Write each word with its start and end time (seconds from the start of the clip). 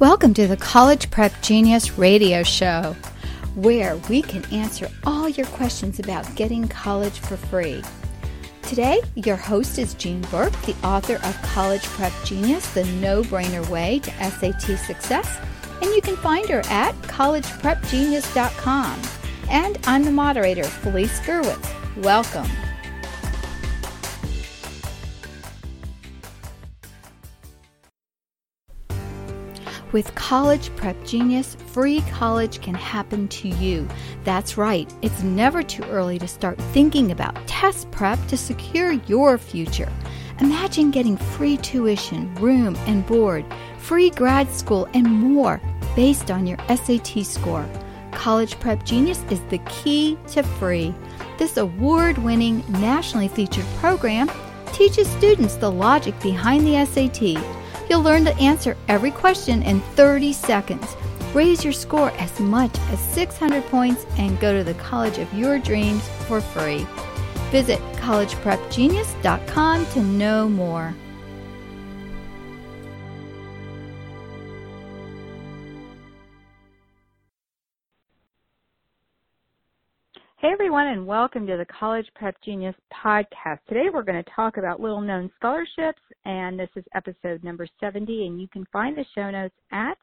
Welcome 0.00 0.34
to 0.34 0.46
the 0.46 0.56
College 0.56 1.10
Prep 1.10 1.42
Genius 1.42 1.98
Radio 1.98 2.42
Show, 2.42 2.96
where 3.54 3.96
we 4.08 4.22
can 4.22 4.42
answer 4.46 4.88
all 5.04 5.28
your 5.28 5.44
questions 5.48 5.98
about 5.98 6.34
getting 6.36 6.66
college 6.68 7.18
for 7.18 7.36
free. 7.36 7.82
Today, 8.62 9.02
your 9.14 9.36
host 9.36 9.78
is 9.78 9.92
Jean 9.92 10.22
Burk, 10.22 10.52
the 10.62 10.74
author 10.82 11.16
of 11.16 11.42
College 11.42 11.82
Prep 11.82 12.14
Genius, 12.24 12.72
the 12.72 12.84
no 12.84 13.22
brainer 13.24 13.68
way 13.68 13.98
to 13.98 14.10
SAT 14.30 14.78
success, 14.78 15.38
and 15.82 15.90
you 15.90 16.00
can 16.00 16.16
find 16.16 16.48
her 16.48 16.62
at 16.70 16.94
collegeprepgenius.com. 17.02 19.02
And 19.50 19.78
I'm 19.84 20.06
the 20.06 20.12
moderator, 20.12 20.64
Felice 20.64 21.20
Gerwitz. 21.20 22.02
Welcome. 22.02 22.48
With 29.92 30.14
College 30.14 30.74
Prep 30.76 31.04
Genius, 31.04 31.56
free 31.72 32.00
college 32.12 32.60
can 32.60 32.74
happen 32.74 33.26
to 33.28 33.48
you. 33.48 33.88
That's 34.22 34.56
right, 34.56 34.92
it's 35.02 35.24
never 35.24 35.64
too 35.64 35.82
early 35.84 36.16
to 36.20 36.28
start 36.28 36.58
thinking 36.72 37.10
about 37.10 37.34
test 37.48 37.90
prep 37.90 38.24
to 38.28 38.36
secure 38.36 38.92
your 38.92 39.36
future. 39.36 39.90
Imagine 40.38 40.92
getting 40.92 41.16
free 41.16 41.56
tuition, 41.56 42.32
room 42.36 42.76
and 42.86 43.04
board, 43.04 43.44
free 43.78 44.10
grad 44.10 44.48
school, 44.52 44.88
and 44.94 45.08
more 45.08 45.60
based 45.96 46.30
on 46.30 46.46
your 46.46 46.58
SAT 46.68 47.26
score. 47.26 47.68
College 48.12 48.60
Prep 48.60 48.84
Genius 48.84 49.24
is 49.28 49.40
the 49.50 49.58
key 49.68 50.16
to 50.28 50.44
free. 50.44 50.94
This 51.36 51.56
award 51.56 52.16
winning, 52.18 52.62
nationally 52.68 53.28
featured 53.28 53.66
program 53.78 54.30
teaches 54.72 55.08
students 55.08 55.56
the 55.56 55.70
logic 55.70 56.18
behind 56.20 56.64
the 56.64 56.84
SAT 56.86 57.59
You'll 57.90 58.02
learn 58.02 58.24
to 58.26 58.34
answer 58.36 58.76
every 58.86 59.10
question 59.10 59.64
in 59.64 59.80
30 59.80 60.32
seconds. 60.32 60.86
Raise 61.34 61.64
your 61.64 61.72
score 61.72 62.12
as 62.12 62.38
much 62.38 62.78
as 62.92 63.00
600 63.00 63.64
points 63.64 64.06
and 64.16 64.38
go 64.38 64.56
to 64.56 64.62
the 64.62 64.74
college 64.74 65.18
of 65.18 65.34
your 65.34 65.58
dreams 65.58 66.06
for 66.28 66.40
free. 66.40 66.86
Visit 67.50 67.80
collegeprepgenius.com 67.96 69.86
to 69.86 70.02
know 70.04 70.48
more. 70.48 70.94
Everyone, 80.70 80.96
and 80.96 81.04
welcome 81.04 81.48
to 81.48 81.56
the 81.56 81.66
College 81.66 82.06
Prep 82.14 82.36
Genius 82.44 82.76
podcast. 82.94 83.58
Today 83.68 83.86
we're 83.92 84.04
going 84.04 84.22
to 84.22 84.30
talk 84.36 84.56
about 84.56 84.78
little 84.78 85.00
known 85.00 85.28
scholarships, 85.34 86.00
and 86.24 86.56
this 86.56 86.68
is 86.76 86.84
episode 86.94 87.42
number 87.42 87.66
70. 87.80 88.28
And 88.28 88.40
you 88.40 88.46
can 88.46 88.64
find 88.72 88.96
the 88.96 89.04
show 89.12 89.32
notes 89.32 89.56
at 89.72 89.98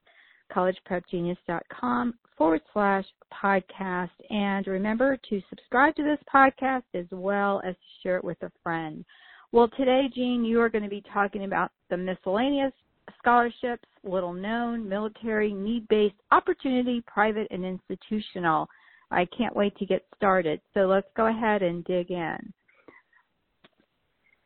collegeprepgenius.com 0.54 2.16
forward 2.38 2.60
slash 2.74 3.06
podcast. 3.34 4.10
And 4.30 4.68
remember 4.68 5.18
to 5.30 5.42
subscribe 5.50 5.96
to 5.96 6.04
this 6.04 6.20
podcast 6.36 6.84
as 6.94 7.06
well 7.12 7.62
as 7.66 7.74
to 7.74 8.04
share 8.04 8.18
it 8.18 8.26
with 8.26 8.44
a 8.44 8.52
friend. 8.62 9.06
Well, 9.54 9.70
today, 9.78 10.10
Jean, 10.14 10.44
you 10.44 10.60
are 10.60 10.70
going 10.70 10.84
to 10.84 10.90
be 10.90 11.04
talking 11.14 11.46
about 11.46 11.72
the 11.90 11.96
miscellaneous 11.96 12.74
scholarships, 13.20 13.88
little 14.04 14.34
known, 14.34 14.90
military, 14.90 15.54
need 15.54 15.88
based, 15.88 16.16
opportunity, 16.32 17.02
private, 17.08 17.48
and 17.52 17.64
institutional. 17.64 18.68
I 19.12 19.26
can't 19.38 19.56
wait 19.56 19.76
to 19.78 19.86
get 19.86 20.06
started. 20.16 20.60
So 20.74 20.82
let's 20.82 21.08
go 21.16 21.28
ahead 21.28 21.62
and 21.62 21.84
dig 21.86 22.12
in. 22.12 22.54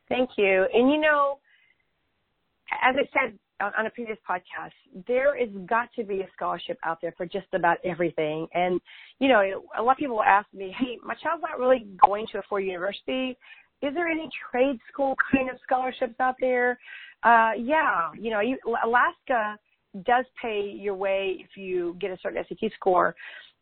Thank 0.08 0.30
you. 0.36 0.66
And 0.72 0.90
you 0.90 1.00
know, 1.00 1.38
as 2.82 2.94
I 2.96 3.08
said 3.12 3.38
on 3.60 3.86
a 3.86 3.90
previous 3.90 4.18
podcast, 4.28 4.72
there 5.06 5.40
is 5.40 5.48
got 5.68 5.88
to 5.94 6.04
be 6.04 6.20
a 6.20 6.28
scholarship 6.34 6.78
out 6.84 6.98
there 7.00 7.14
for 7.16 7.26
just 7.26 7.46
about 7.52 7.78
everything. 7.84 8.46
And, 8.54 8.80
you 9.20 9.28
know, 9.28 9.40
a 9.78 9.82
lot 9.82 9.92
of 9.92 9.98
people 9.98 10.22
ask 10.22 10.46
me, 10.52 10.74
hey, 10.78 10.98
my 11.04 11.14
child's 11.14 11.42
not 11.42 11.58
really 11.58 11.86
going 12.04 12.26
to 12.32 12.38
a 12.38 12.42
four 12.48 12.60
university. 12.60 13.36
Is 13.80 13.94
there 13.94 14.08
any 14.08 14.28
trade 14.50 14.78
school 14.92 15.14
kind 15.32 15.48
of 15.50 15.56
scholarships 15.62 16.14
out 16.20 16.36
there? 16.40 16.78
Uh, 17.22 17.52
yeah, 17.56 18.10
you 18.18 18.30
know, 18.30 18.40
you, 18.40 18.58
Alaska 18.84 19.56
does 20.04 20.24
pay 20.40 20.74
your 20.74 20.94
way 20.94 21.36
if 21.38 21.56
you 21.56 21.96
get 22.00 22.10
a 22.10 22.18
certain 22.22 22.42
SAT 22.48 22.70
score 22.74 23.14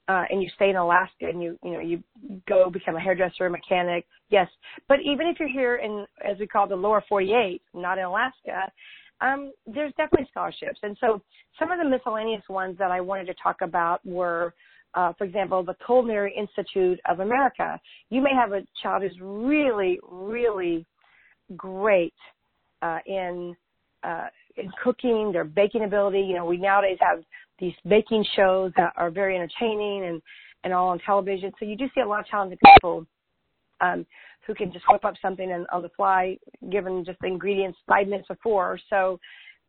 uh, 0.09 0.25
and 0.31 0.43
you 0.43 0.49
stay 0.55 0.71
in 0.71 0.77
Alaska 0.77 1.27
and 1.29 1.43
you 1.43 1.59
you 1.63 1.73
know 1.73 1.81
you 1.81 2.03
go 2.49 2.71
become 2.71 2.97
a 2.97 3.01
hairdresser, 3.01 3.47
a 3.47 3.51
mechanic, 3.51 4.07
yes. 4.29 4.49
But 4.89 4.99
even 5.05 5.27
if 5.27 5.39
you're 5.39 5.49
here 5.49 5.77
in 5.77 6.07
as 6.29 6.39
we 6.39 6.47
call 6.47 6.67
the 6.67 6.77
lower 6.77 7.05
48, 7.09 7.63
not 7.75 7.99
in 7.99 8.05
Alaska, 8.05 8.73
um, 9.21 9.53
there's 9.67 9.93
definitely 9.97 10.27
scholarships. 10.31 10.81
And 10.83 10.97
so 11.01 11.23
some 11.59 11.71
of 11.71 11.79
the 11.79 11.89
miscellaneous 11.89 12.43
ones 12.49 12.77
that 12.79 12.91
I 12.91 13.01
wanted 13.01 13.27
to 13.27 13.35
talk 13.43 13.63
about 13.63 14.05
were. 14.05 14.55
Uh, 14.93 15.13
for 15.17 15.23
example, 15.23 15.63
the 15.63 15.77
Culinary 15.87 16.35
Institute 16.37 16.99
of 17.09 17.21
America. 17.21 17.81
You 18.09 18.21
may 18.21 18.35
have 18.35 18.51
a 18.51 18.63
child 18.83 19.05
who's 19.05 19.17
really, 19.21 20.01
really 20.11 20.85
great 21.57 22.13
uh, 22.83 22.99
in 23.07 23.55
uh, 24.03 24.27
cooking, 24.83 25.33
their 25.33 25.45
baking 25.45 25.85
ability. 25.85 26.21
You 26.21 26.37
know, 26.37 26.45
we 26.45 26.57
nowadays 26.57 26.99
have 27.01 27.23
these 27.59 27.75
baking 27.89 28.25
shows 28.37 28.73
that 28.77 28.93
are 28.97 29.11
very 29.11 29.37
entertaining 29.37 30.05
and 30.07 30.23
and 30.65 30.73
all 30.73 30.89
on 30.89 30.99
television. 31.01 31.53
So 31.59 31.65
you 31.65 31.77
do 31.77 31.87
see 31.95 32.03
a 32.03 32.07
lot 32.07 32.21
of 32.21 32.27
talented 32.27 32.59
people 32.77 33.07
um, 33.81 34.05
who 34.47 34.55
can 34.55 34.73
just 34.73 34.85
whip 34.89 35.05
up 35.05 35.15
something 35.23 35.51
and 35.51 35.67
on 35.73 35.83
the 35.83 35.89
fly, 35.97 36.37
given 36.71 37.05
just 37.05 37.19
the 37.21 37.29
ingredients 37.29 37.79
five 37.89 38.09
minutes 38.09 38.29
before. 38.29 38.79
So 38.91 39.19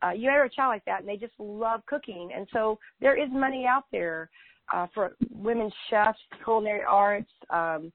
uh, 0.02 0.10
you 0.10 0.28
have 0.28 0.44
a 0.44 0.48
child 0.48 0.70
like 0.70 0.84
that, 0.84 1.00
and 1.00 1.08
they 1.08 1.16
just 1.16 1.32
love 1.38 1.80
cooking. 1.86 2.30
And 2.34 2.46
so 2.52 2.78
there 3.00 3.16
is 3.16 3.30
money 3.32 3.64
out 3.66 3.84
there 3.90 4.28
uh, 4.72 4.86
for 4.92 5.16
women 5.30 5.70
chefs, 5.88 6.18
culinary 6.44 6.82
arts. 6.88 7.30
Um, 7.50 7.92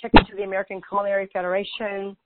check 0.00 0.10
into 0.14 0.36
the 0.36 0.42
American 0.42 0.80
Culinary 0.88 1.28
Federation. 1.32 2.16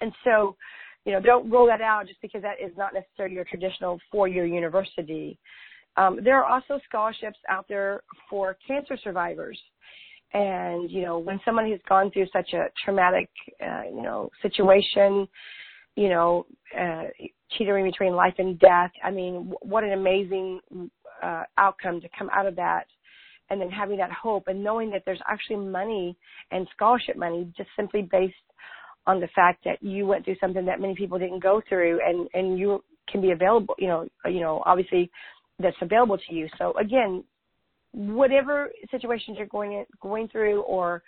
And 0.00 0.12
so, 0.24 0.56
you 1.04 1.12
know, 1.12 1.20
don't 1.20 1.50
roll 1.50 1.66
that 1.66 1.80
out 1.80 2.06
just 2.06 2.20
because 2.22 2.42
that 2.42 2.56
is 2.64 2.72
not 2.76 2.94
necessarily 2.94 3.34
your 3.34 3.44
traditional 3.44 4.00
four-year 4.10 4.46
university. 4.46 5.38
Um, 5.96 6.18
there 6.24 6.42
are 6.42 6.44
also 6.44 6.80
scholarships 6.88 7.38
out 7.48 7.66
there 7.68 8.02
for 8.28 8.56
cancer 8.66 8.96
survivors. 9.02 9.58
And, 10.32 10.90
you 10.90 11.02
know, 11.02 11.18
when 11.18 11.40
someone 11.44 11.70
has 11.70 11.78
gone 11.88 12.10
through 12.10 12.26
such 12.32 12.54
a 12.54 12.66
traumatic, 12.84 13.28
uh, 13.62 13.82
you 13.84 14.02
know, 14.02 14.30
situation, 14.42 15.28
you 15.94 16.08
know, 16.08 16.46
uh, 16.76 17.04
teetering 17.56 17.84
between 17.84 18.16
life 18.16 18.34
and 18.38 18.58
death, 18.58 18.90
I 19.04 19.12
mean, 19.12 19.52
what 19.60 19.84
an 19.84 19.92
amazing 19.92 20.58
uh, 21.22 21.44
outcome 21.56 22.00
to 22.00 22.08
come 22.18 22.30
out 22.32 22.46
of 22.46 22.56
that. 22.56 22.86
And 23.50 23.60
then 23.60 23.70
having 23.70 23.98
that 23.98 24.10
hope 24.10 24.48
and 24.48 24.64
knowing 24.64 24.90
that 24.90 25.02
there's 25.04 25.20
actually 25.28 25.56
money 25.56 26.16
and 26.50 26.66
scholarship 26.74 27.16
money 27.16 27.46
just 27.56 27.68
simply 27.76 28.02
based 28.02 28.34
on 29.06 29.20
the 29.20 29.28
fact 29.34 29.64
that 29.64 29.82
you 29.82 30.06
went 30.06 30.24
through 30.24 30.36
something 30.40 30.64
that 30.64 30.80
many 30.80 30.94
people 30.94 31.18
didn't 31.18 31.42
go 31.42 31.60
through 31.68 32.00
and, 32.06 32.28
and 32.34 32.58
you 32.58 32.82
can 33.08 33.20
be 33.20 33.32
available, 33.32 33.74
you 33.78 33.88
know, 33.88 34.08
you 34.26 34.40
know, 34.40 34.62
obviously 34.64 35.10
that's 35.58 35.76
available 35.82 36.16
to 36.16 36.34
you. 36.34 36.48
So 36.58 36.72
again, 36.78 37.22
whatever 37.92 38.70
situations 38.90 39.36
you're 39.38 39.46
going 39.46 39.72
in, 39.72 39.84
going 40.00 40.28
through 40.28 40.62
or 40.62 41.02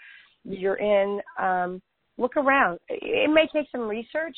you're 0.45 0.77
in, 0.77 1.21
um, 1.41 1.83
look 2.19 2.37
around. 2.37 2.79
It 2.89 3.31
may 3.33 3.49
take 3.53 3.69
some 3.73 3.89
research, 3.89 4.37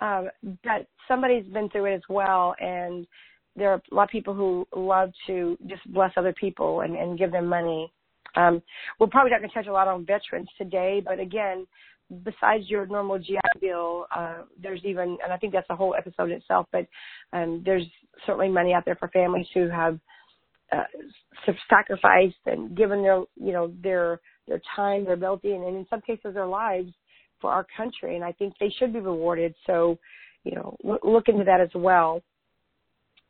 um, 0.00 0.28
but 0.64 0.86
somebody's 1.08 1.46
been 1.46 1.68
through 1.70 1.86
it 1.86 1.94
as 1.94 2.02
well, 2.08 2.54
and 2.60 3.06
there 3.56 3.70
are 3.70 3.82
a 3.90 3.94
lot 3.94 4.04
of 4.04 4.10
people 4.10 4.34
who 4.34 4.66
love 4.74 5.10
to 5.26 5.58
just 5.66 5.82
bless 5.92 6.12
other 6.16 6.32
people 6.32 6.80
and, 6.80 6.96
and 6.96 7.18
give 7.18 7.32
them 7.32 7.46
money. 7.46 7.92
Um, 8.34 8.62
we're 8.98 9.08
probably 9.08 9.30
not 9.30 9.40
going 9.40 9.50
to 9.50 9.54
touch 9.54 9.66
a 9.66 9.72
lot 9.72 9.88
on 9.88 10.06
veterans 10.06 10.48
today, 10.56 11.02
but 11.04 11.20
again, 11.20 11.66
besides 12.24 12.68
your 12.68 12.86
normal 12.86 13.18
GI 13.18 13.38
Bill, 13.60 14.06
uh, 14.14 14.42
there's 14.62 14.80
even, 14.84 15.18
and 15.22 15.32
I 15.32 15.36
think 15.36 15.52
that's 15.52 15.66
a 15.70 15.76
whole 15.76 15.94
episode 15.96 16.30
itself, 16.30 16.66
but 16.72 16.86
um, 17.32 17.62
there's 17.64 17.84
certainly 18.26 18.48
money 18.48 18.72
out 18.72 18.84
there 18.84 18.96
for 18.96 19.08
families 19.08 19.46
who 19.54 19.68
have 19.68 19.98
uh, 20.72 20.84
sacrificed 21.68 22.34
and 22.46 22.76
given 22.76 23.02
their, 23.02 23.22
you 23.36 23.52
know, 23.52 23.72
their 23.82 24.20
their 24.48 24.60
time, 24.74 25.04
their 25.04 25.14
ability, 25.14 25.52
and, 25.52 25.64
and 25.64 25.76
in 25.76 25.86
some 25.88 26.00
cases 26.00 26.34
their 26.34 26.46
lives 26.46 26.92
for 27.40 27.52
our 27.52 27.66
country. 27.76 28.16
And 28.16 28.24
I 28.24 28.32
think 28.32 28.54
they 28.58 28.72
should 28.78 28.92
be 28.92 29.00
rewarded. 29.00 29.54
So, 29.66 29.98
you 30.44 30.54
know, 30.56 30.76
look 31.04 31.28
into 31.28 31.44
that 31.44 31.60
as 31.60 31.68
well. 31.74 32.22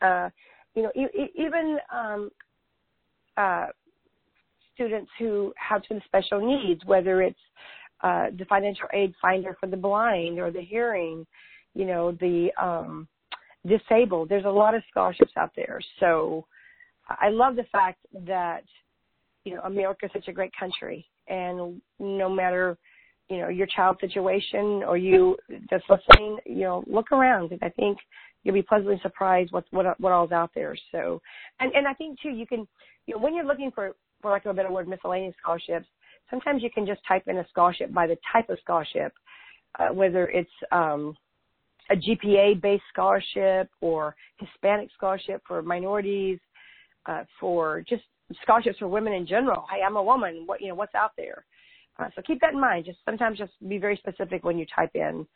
Uh, 0.01 0.31
you 0.75 0.83
know, 0.83 0.91
e- 0.97 1.33
even 1.37 1.79
um, 1.95 2.31
uh, 3.37 3.67
students 4.75 5.11
who 5.19 5.53
have 5.57 5.83
some 5.89 6.01
special 6.07 6.41
needs, 6.41 6.83
whether 6.85 7.23
it's 7.23 7.39
uh, 8.03 8.27
the 8.37 8.45
financial 8.47 8.89
aid 8.93 9.15
finder 9.21 9.57
for 9.61 9.67
the 9.67 9.77
blind 9.77 10.39
or 10.39 10.51
the 10.51 10.61
hearing, 10.61 11.27
you 11.75 11.85
know, 11.85 12.13
the 12.13 12.51
um, 12.61 13.09
disabled. 13.67 14.29
There's 14.29 14.45
a 14.45 14.51
lot 14.51 14.75
of 14.75 14.83
scholarships 14.91 15.33
out 15.37 15.51
there. 15.55 15.81
So 16.01 16.47
I 17.09 17.29
love 17.29 17.57
the 17.57 17.65
fact 17.71 17.99
that, 18.27 18.65
you 19.45 19.55
know, 19.55 19.63
America 19.63 20.07
is 20.07 20.13
such 20.13 20.29
a 20.29 20.33
great 20.33 20.53
country 20.59 21.07
and 21.29 21.81
no 21.99 22.29
matter, 22.29 22.77
you 23.29 23.39
know, 23.39 23.49
your 23.49 23.67
child 23.69 23.97
situation 24.01 24.83
or 24.87 24.97
you 24.97 25.37
just 25.71 25.85
listening, 25.89 26.39
you 26.45 26.63
know, 26.63 26.85
look 26.87 27.13
around 27.13 27.53
I 27.63 27.69
think 27.71 27.99
you'll 28.43 28.55
be 28.55 28.63
pleasantly 28.63 28.99
surprised 29.03 29.53
what 29.53 29.65
what 29.71 29.99
what 30.01 30.13
all's 30.13 30.33
out 30.33 30.51
there. 30.55 30.77
So, 30.91 31.21
and 31.61 31.73
and 31.75 31.87
I 31.87 31.95
think 31.95 32.21
too, 32.21 32.31
you 32.31 32.47
can, 32.47 32.67
you 33.07 33.15
know, 33.15 33.21
when 33.21 33.35
you're 33.35 33.45
looking 33.45 33.71
for 33.73 33.95
for 34.21 34.31
lack 34.31 34.45
of 34.45 34.51
a 34.51 34.55
better 34.55 34.71
word, 34.71 34.89
miscellaneous 34.89 35.35
scholarships, 35.41 35.87
sometimes 36.33 36.63
you 36.63 36.71
can 36.71 36.87
just 36.87 37.01
type 37.07 37.25
in 37.27 37.37
a 37.37 37.47
scholarship 37.49 37.93
by 37.93 38.07
the 38.07 38.17
type 38.33 38.49
of 38.49 38.59
scholarship, 38.63 39.13
uh, 39.79 39.89
whether 39.93 40.29
it's 40.29 40.51
um, 40.73 41.15
a 41.91 41.95
GPA 41.95 42.61
based 42.61 42.83
scholarship 42.91 43.69
or 43.83 44.17
Hispanic 44.39 44.89
scholarship 44.97 45.43
for 45.47 45.61
minorities, 45.61 46.39
uh, 47.07 47.25
for 47.39 47.85
just 47.87 48.03
scholarships 48.43 48.79
for 48.79 48.89
women 48.89 49.13
in 49.13 49.27
general. 49.27 49.67
Hey, 49.71 49.83
I'm 49.87 49.97
a 49.97 50.03
woman. 50.03 50.45
What 50.47 50.63
you 50.63 50.69
know, 50.69 50.75
what's 50.75 50.95
out 50.95 51.13
there? 51.19 51.45
Uh, 51.99 52.09
so 52.17 52.23
keep 52.27 52.41
that 52.41 52.55
in 52.55 52.61
mind. 52.61 52.87
Just 52.87 52.99
sometimes 53.05 53.39
just 53.39 53.53
be 53.69 53.77
very 53.77 53.97
specific 53.97 54.43
when 54.43 54.59
you 54.59 54.65
type 54.75 54.93
in, 54.95 55.27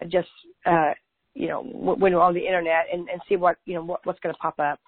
uh, 0.00 0.06
just 0.06 0.28
uh, 0.64 0.92
you 1.34 1.48
know, 1.48 1.62
when 1.62 2.12
you're 2.12 2.22
on 2.22 2.32
the 2.32 2.46
internet 2.46 2.86
and, 2.90 3.08
and 3.10 3.20
see 3.28 3.36
what 3.36 3.56
you 3.66 3.74
know 3.74 3.84
what, 3.84 4.00
what's 4.06 4.20
going 4.20 4.34
to 4.34 4.38
pop 4.38 4.58
up. 4.58 4.80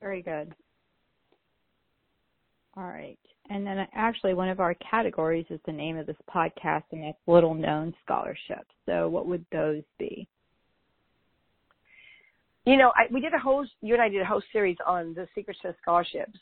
Very 0.00 0.22
good. 0.22 0.54
All 2.76 2.84
right. 2.84 3.18
And 3.52 3.66
then 3.66 3.86
actually 3.92 4.32
one 4.32 4.48
of 4.48 4.60
our 4.60 4.72
categories 4.74 5.44
is 5.50 5.60
the 5.66 5.72
name 5.72 5.98
of 5.98 6.06
this 6.06 6.16
podcast 6.34 6.84
and 6.90 7.04
that's 7.04 7.18
little 7.26 7.52
known 7.52 7.92
scholarships. 8.02 8.70
So 8.86 9.10
what 9.10 9.26
would 9.26 9.44
those 9.52 9.82
be? 9.98 10.26
You 12.64 12.78
know, 12.78 12.92
I, 12.96 13.12
we 13.12 13.20
did 13.20 13.34
a 13.34 13.38
whole, 13.38 13.66
you 13.82 13.92
and 13.92 14.02
I 14.02 14.08
did 14.08 14.22
a 14.22 14.24
whole 14.24 14.40
series 14.52 14.78
on 14.86 15.12
the 15.12 15.28
secrets 15.34 15.60
to 15.62 15.74
scholarships 15.82 16.38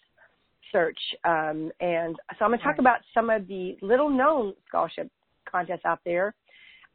search. 0.71 0.99
Um, 1.25 1.73
and 1.81 2.15
so 2.39 2.45
I'm 2.45 2.51
going 2.51 2.59
to 2.61 2.65
talk 2.65 2.75
right. 2.75 2.79
about 2.79 3.01
some 3.13 3.29
of 3.29 3.49
the 3.49 3.77
little 3.83 4.09
known 4.09 4.55
scholarship 4.69 5.11
contests 5.51 5.85
out 5.85 5.99
there. 6.05 6.33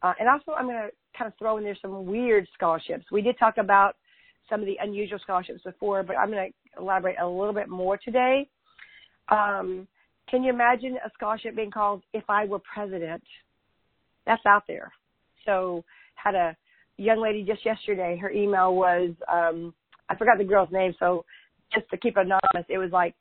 Uh, 0.01 0.13
and 0.17 0.29
also 0.29 0.53
I'm 0.57 0.65
going 0.65 0.77
to 0.77 0.91
kind 1.17 1.27
of 1.27 1.37
throw 1.37 1.57
in 1.57 1.65
there 1.65 1.77
some 1.81 2.05
weird 2.05 2.47
scholarships. 2.53 3.03
We 3.11 3.21
did 3.21 3.37
talk 3.37 3.57
about 3.57 3.97
some 4.49 4.61
of 4.61 4.65
the 4.65 4.77
unusual 4.81 5.19
scholarships 5.19 5.63
before, 5.63 6.03
but 6.03 6.17
I'm 6.17 6.31
going 6.31 6.53
to 6.53 6.81
elaborate 6.81 7.17
a 7.19 7.27
little 7.27 7.53
bit 7.53 7.67
more 7.67 7.97
today. 7.97 8.47
Um, 9.27 9.89
can 10.29 10.43
you 10.43 10.51
imagine 10.51 10.97
a 11.05 11.09
scholarship 11.13 11.55
being 11.55 11.71
called 11.71 12.03
If 12.13 12.23
I 12.29 12.45
Were 12.45 12.59
President? 12.59 13.23
That's 14.25 14.45
out 14.45 14.63
there. 14.67 14.91
So 15.45 15.83
had 16.15 16.35
a 16.35 16.57
young 16.97 17.21
lady 17.21 17.43
just 17.43 17.65
yesterday, 17.65 18.17
her 18.17 18.31
email 18.31 18.75
was, 18.75 19.11
um, 19.31 19.73
I 20.09 20.15
forgot 20.15 20.37
the 20.37 20.43
girl's 20.43 20.71
name, 20.71 20.93
so 20.99 21.23
just 21.73 21.89
to 21.89 21.97
keep 21.97 22.17
it 22.17 22.21
anonymous, 22.21 22.65
it 22.69 22.77
was 22.77 22.91
like 22.91 23.15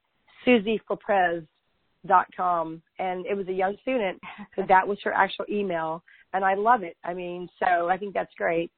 susieforprez.com 0.46 2.82
and 2.98 3.24
it 3.26 3.36
was 3.36 3.48
a 3.48 3.52
young 3.52 3.76
student, 3.82 4.20
so 4.56 4.62
that 4.68 4.86
was 4.86 4.98
her 5.04 5.12
actual 5.12 5.44
email 5.50 6.02
and 6.32 6.44
I 6.44 6.54
love 6.54 6.82
it. 6.82 6.96
I 7.04 7.14
mean, 7.14 7.48
so 7.58 7.88
I 7.88 7.96
think 7.96 8.14
that's 8.14 8.34
great. 8.36 8.72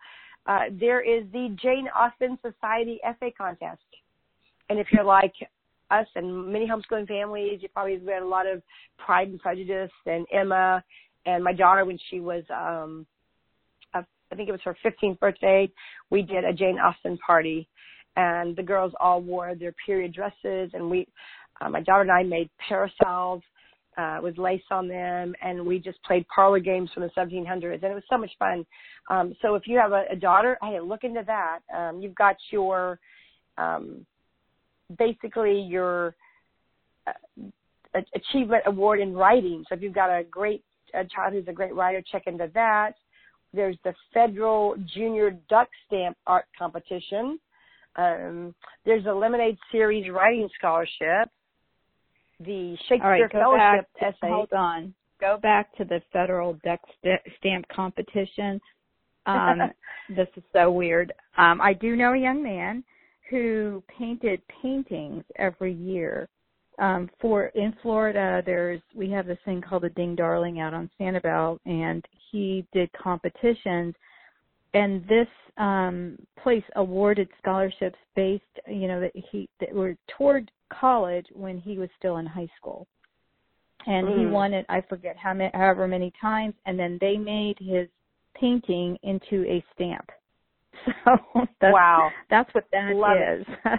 Uh, 0.46 0.64
there 0.78 1.00
is 1.00 1.25
the 1.32 1.56
Jane 1.61 1.88
Austen 1.96 2.38
Society 2.43 3.00
Essay 3.05 3.32
Contest. 3.37 3.82
And 4.69 4.78
if 4.78 4.88
you're 4.93 5.05
like 5.05 5.32
us 5.91 6.06
and 6.15 6.53
many 6.53 6.67
homeschooling 6.67 7.09
families, 7.09 7.61
you 7.62 7.69
probably 7.69 7.99
read 7.99 8.23
a 8.23 8.27
lot 8.27 8.47
of 8.47 8.62
Pride 8.99 9.29
and 9.29 9.41
Prejudice 9.41 9.91
and 10.06 10.27
Emma 10.33 10.83
and 11.25 11.43
my 11.43 11.53
daughter 11.53 11.85
when 11.85 11.99
she 12.11 12.21
was 12.21 12.44
um 12.50 13.06
I 14.29 14.35
think 14.35 14.49
it 14.49 14.53
was 14.53 14.61
her 14.65 14.77
15th 14.85 15.21
birthday, 15.21 15.71
we 16.11 16.21
did 16.21 16.44
a 16.44 16.53
Jane 16.53 16.81
Austen 16.81 17.17
party 17.19 17.69
and 18.17 18.56
the 18.56 18.62
girls 18.62 18.93
all 18.99 19.21
wore 19.21 19.55
their 19.55 19.73
period 19.85 20.12
dresses 20.12 20.71
and 20.75 20.91
we 20.91 21.06
uh, 21.61 21.71
my 21.71 21.81
daughter 21.81 22.03
and 22.03 22.11
I 22.11 22.23
made 22.23 22.50
parasols 22.59 23.43
uh, 23.97 24.19
with 24.23 24.37
lace 24.37 24.62
on 24.71 24.88
them, 24.88 25.35
and 25.43 25.65
we 25.65 25.79
just 25.79 26.03
played 26.03 26.27
parlor 26.29 26.59
games 26.59 26.91
from 26.93 27.03
the 27.03 27.11
1700s, 27.17 27.83
and 27.83 27.85
it 27.85 27.94
was 27.94 28.03
so 28.11 28.19
much 28.19 28.31
fun. 28.38 28.67
Um, 29.09 29.35
so 29.41 29.55
if 29.55 29.67
you 29.67 29.79
have 29.79 29.93
a, 29.93 30.05
a 30.11 30.17
daughter, 30.17 30.59
hey, 30.62 30.81
look 30.81 31.03
into 31.03 31.23
that. 31.27 31.61
Um, 31.75 32.03
you've 32.03 32.15
got 32.15 32.37
your 32.50 32.99
um, 33.56 34.05
basically 34.99 35.61
your 35.61 36.15
uh, 37.06 38.00
achievement 38.15 38.62
award 38.67 39.00
in 39.00 39.15
writing. 39.15 39.65
So 39.69 39.75
if 39.75 39.83
you've 39.83 39.94
got 39.94 40.11
a 40.11 40.25
great 40.25 40.62
a 40.94 41.05
child 41.05 41.33
who's 41.33 41.49
a 41.49 41.53
great 41.53 41.75
writer, 41.75 42.03
check 42.11 42.23
into 42.27 42.50
that. 42.55 42.93
There's 43.53 43.77
the 43.85 43.94
Federal 44.12 44.77
Junior 44.94 45.37
Duck 45.49 45.69
Stamp 45.87 46.17
Art 46.27 46.47
Competition. 46.59 47.38
Um, 47.97 48.55
there's 48.85 49.06
a 49.06 49.12
Lemonade 49.12 49.59
Series 49.73 50.11
Writing 50.11 50.49
Scholarship. 50.59 51.31
The 52.41 52.77
Shakespeare 52.88 53.23
right, 53.23 53.33
Fellowship 53.33 53.88
back, 53.99 54.15
essay. 54.15 54.31
Hold 54.31 54.53
on. 54.53 54.94
Go 55.21 55.38
back 55.43 55.75
to 55.79 55.85
the 55.85 56.03
Federal 56.12 56.59
Duck 56.65 56.81
st- 57.00 57.21
Stamp 57.38 57.67
Competition. 57.75 58.61
Um, 59.25 59.73
this 60.15 60.29
is 60.37 60.43
so 60.53 60.71
weird. 60.71 61.12
Um, 61.38 61.61
I 61.61 61.73
do 61.73 61.97
know 61.97 62.12
a 62.12 62.19
young 62.19 62.43
man 62.43 62.85
who 63.31 63.82
painted 63.99 64.40
paintings 64.62 65.25
every 65.37 65.73
year. 65.73 66.28
Um, 66.78 67.08
for 67.20 67.46
in 67.55 67.75
Florida, 67.82 68.43
there's 68.44 68.82
we 68.94 69.11
have 69.11 69.26
this 69.26 69.38
thing 69.44 69.62
called 69.62 69.82
the 69.82 69.90
Ding 69.90 70.14
Darling 70.14 70.61
out 70.61 70.75
on 70.75 70.90
Sanibel, 71.00 71.58
and 71.64 72.05
he 72.31 72.67
did 72.73 72.90
competitions. 72.93 73.94
And 74.75 75.06
this 75.08 75.28
um, 75.56 76.19
place 76.43 76.64
awarded 76.76 77.28
scholarships 77.40 77.99
based, 78.14 78.43
you 78.69 78.88
know, 78.88 79.00
that 79.00 79.12
he 79.31 79.49
that 79.61 79.73
were 79.73 79.96
toward 80.19 80.50
college 80.69 81.26
when 81.32 81.58
he 81.58 81.78
was 81.78 81.88
still 81.99 82.19
in 82.19 82.26
high 82.26 82.50
school. 82.58 82.87
And 83.87 84.06
mm. 84.06 84.19
he 84.19 84.26
won 84.26 84.52
it, 84.52 84.67
I 84.69 84.82
forget 84.82 85.17
how 85.17 85.32
many, 85.32 85.50
however 85.55 85.87
many 85.88 86.12
times, 86.20 86.55
and 86.67 86.78
then 86.78 86.99
they 87.00 87.17
made 87.17 87.56
his 87.58 87.88
painting 88.38 88.99
into 89.02 89.44
a 89.46 89.64
stamp. 89.75 90.11
So 91.05 91.46
that's, 91.61 91.73
wow, 91.73 92.11
that's 92.31 92.52
what 92.55 92.64
that 92.73 92.94
love 92.94 93.17
is. 93.17 93.46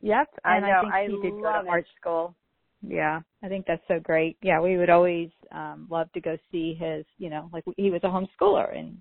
yep, 0.00 0.28
I 0.44 0.56
and 0.56 0.66
know. 0.66 0.72
I 0.72 0.80
think 0.80 0.94
I 0.94 1.06
he 1.06 1.30
did 1.30 1.32
go 1.32 1.48
love 1.48 1.64
to 1.64 1.70
art 1.70 1.86
school. 2.00 2.34
Yeah, 2.82 3.20
I 3.42 3.48
think 3.48 3.66
that's 3.66 3.82
so 3.88 3.98
great. 4.00 4.36
Yeah, 4.42 4.60
we 4.60 4.76
would 4.76 4.90
always 4.90 5.30
um 5.52 5.86
love 5.90 6.10
to 6.12 6.20
go 6.20 6.36
see 6.52 6.74
his, 6.74 7.04
you 7.18 7.30
know, 7.30 7.48
like 7.52 7.64
he 7.76 7.90
was 7.90 8.00
a 8.04 8.08
homeschooler 8.08 8.76
and 8.76 9.00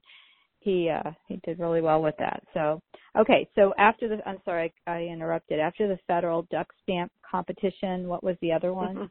he 0.59 0.89
uh 0.89 1.11
he 1.27 1.39
did 1.45 1.59
really 1.59 1.81
well 1.81 2.01
with 2.01 2.15
that. 2.17 2.43
So, 2.53 2.81
okay, 3.17 3.47
so 3.55 3.73
after 3.77 4.07
the 4.07 4.27
I'm 4.27 4.39
sorry 4.45 4.73
I, 4.87 4.91
I 4.91 5.01
interrupted. 5.03 5.59
After 5.59 5.87
the 5.87 5.99
federal 6.07 6.43
duck 6.51 6.67
stamp 6.83 7.11
competition, 7.29 8.07
what 8.07 8.23
was 8.23 8.37
the 8.41 8.51
other 8.51 8.73
one? 8.73 8.95
Mm-hmm. 8.95 9.05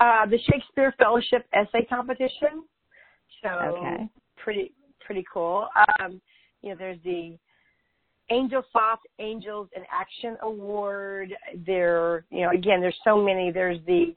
Uh 0.00 0.26
the 0.26 0.38
Shakespeare 0.50 0.94
Fellowship 0.98 1.46
essay 1.54 1.84
competition. 1.88 2.64
So 3.42 3.48
okay. 3.48 4.08
pretty 4.36 4.72
pretty 5.00 5.24
cool. 5.32 5.68
Um 6.00 6.20
you 6.62 6.70
know, 6.70 6.76
there's 6.78 6.98
the 7.04 7.36
Angel 8.30 8.62
Soft 8.72 9.06
Angels 9.18 9.68
in 9.76 9.82
Action 9.92 10.36
Award. 10.42 11.34
There, 11.66 12.24
you 12.30 12.42
know, 12.42 12.50
again, 12.50 12.80
there's 12.80 12.98
so 13.04 13.22
many. 13.22 13.50
There's 13.50 13.78
the 13.86 14.14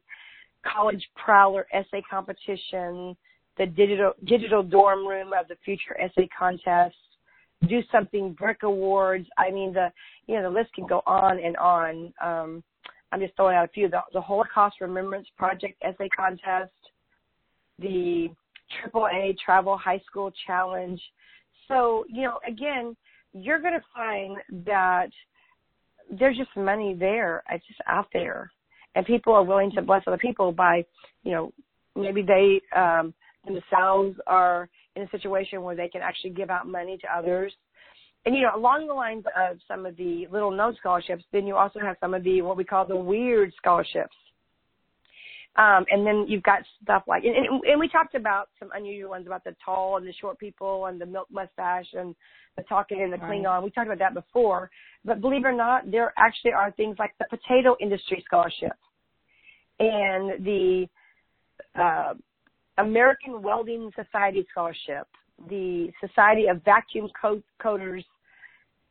College 0.65 1.03
Prowler 1.15 1.67
Essay 1.73 2.01
Competition, 2.09 3.15
the 3.57 3.65
Digital 3.65 4.13
Digital 4.25 4.63
Dorm 4.63 5.05
Room 5.05 5.31
of 5.39 5.47
the 5.47 5.55
Future 5.65 5.99
Essay 5.99 6.29
Contest, 6.37 6.95
Do 7.67 7.81
Something 7.91 8.33
Brick 8.33 8.63
Awards. 8.63 9.27
I 9.37 9.51
mean, 9.51 9.73
the 9.73 9.91
you 10.27 10.35
know 10.35 10.43
the 10.43 10.57
list 10.59 10.73
can 10.73 10.87
go 10.87 11.01
on 11.05 11.39
and 11.39 11.57
on. 11.57 12.13
Um, 12.23 12.63
I'm 13.11 13.19
just 13.19 13.35
throwing 13.35 13.55
out 13.55 13.65
a 13.65 13.69
few. 13.69 13.89
The, 13.89 14.01
the 14.13 14.21
Holocaust 14.21 14.77
Remembrance 14.81 15.27
Project 15.37 15.81
Essay 15.83 16.09
Contest, 16.09 16.71
the 17.79 18.29
AAA 18.93 19.37
Travel 19.37 19.77
High 19.77 20.01
School 20.07 20.31
Challenge. 20.45 21.01
So, 21.67 22.05
you 22.07 22.23
know, 22.23 22.39
again, 22.47 22.95
you're 23.33 23.59
going 23.59 23.73
to 23.73 23.85
find 23.93 24.37
that 24.65 25.09
there's 26.09 26.37
just 26.37 26.55
money 26.55 26.95
there. 26.97 27.43
It's 27.51 27.65
just 27.67 27.81
out 27.87 28.07
there. 28.13 28.51
And 28.95 29.05
people 29.05 29.33
are 29.33 29.43
willing 29.43 29.71
to 29.71 29.81
bless 29.81 30.03
other 30.07 30.17
people 30.17 30.51
by, 30.51 30.85
you 31.23 31.31
know, 31.31 31.53
maybe 31.95 32.21
they 32.21 32.61
um, 32.77 33.13
themselves 33.45 34.15
are 34.27 34.69
in 34.95 35.03
a 35.03 35.09
situation 35.09 35.61
where 35.61 35.75
they 35.75 35.89
can 35.89 36.01
actually 36.01 36.31
give 36.31 36.49
out 36.49 36.67
money 36.67 36.97
to 36.99 37.17
others. 37.17 37.53
And, 38.25 38.35
you 38.35 38.41
know, 38.41 38.55
along 38.55 38.87
the 38.87 38.93
lines 38.93 39.23
of 39.37 39.57
some 39.67 39.85
of 39.85 39.95
the 39.97 40.27
little 40.31 40.49
known 40.49 40.75
scholarships, 40.79 41.23
then 41.31 41.45
you 41.45 41.55
also 41.55 41.79
have 41.79 41.97
some 41.99 42.13
of 42.13 42.23
the, 42.23 42.41
what 42.41 42.57
we 42.57 42.63
call 42.63 42.85
the 42.85 42.95
weird 42.95 43.53
scholarships. 43.57 44.15
Um, 45.57 45.85
and 45.89 46.05
then 46.05 46.25
you've 46.27 46.43
got 46.43 46.59
stuff 46.83 47.03
like, 47.07 47.23
and, 47.23 47.33
and, 47.33 47.63
and 47.63 47.79
we 47.79 47.87
talked 47.87 48.13
about 48.13 48.49
some 48.59 48.69
unusual 48.73 49.11
ones 49.11 49.25
about 49.25 49.45
the 49.45 49.55
tall 49.63 49.95
and 49.95 50.05
the 50.05 50.11
short 50.19 50.37
people 50.37 50.87
and 50.87 50.99
the 50.99 51.05
milk 51.05 51.27
mustache 51.31 51.87
and 51.93 52.13
the 52.57 52.63
talking 52.63 53.01
and 53.01 53.13
the 53.13 53.17
right. 53.17 53.41
Klingon. 53.41 53.63
We 53.63 53.71
talked 53.71 53.87
about 53.87 53.99
that 53.99 54.13
before. 54.13 54.69
But 55.05 55.21
believe 55.21 55.45
it 55.45 55.47
or 55.47 55.53
not, 55.53 55.89
there 55.89 56.13
actually 56.17 56.51
are 56.51 56.71
things 56.71 56.97
like 56.99 57.13
the 57.19 57.25
potato 57.29 57.77
industry 57.79 58.21
scholarship 58.25 58.73
and 59.79 60.45
the 60.45 60.87
uh, 61.79 62.13
American 62.77 63.41
Welding 63.41 63.91
Society 63.95 64.45
scholarship, 64.51 65.07
the 65.47 65.89
Society 66.05 66.47
of 66.47 66.61
Vacuum 66.65 67.09
Coaters 67.61 68.03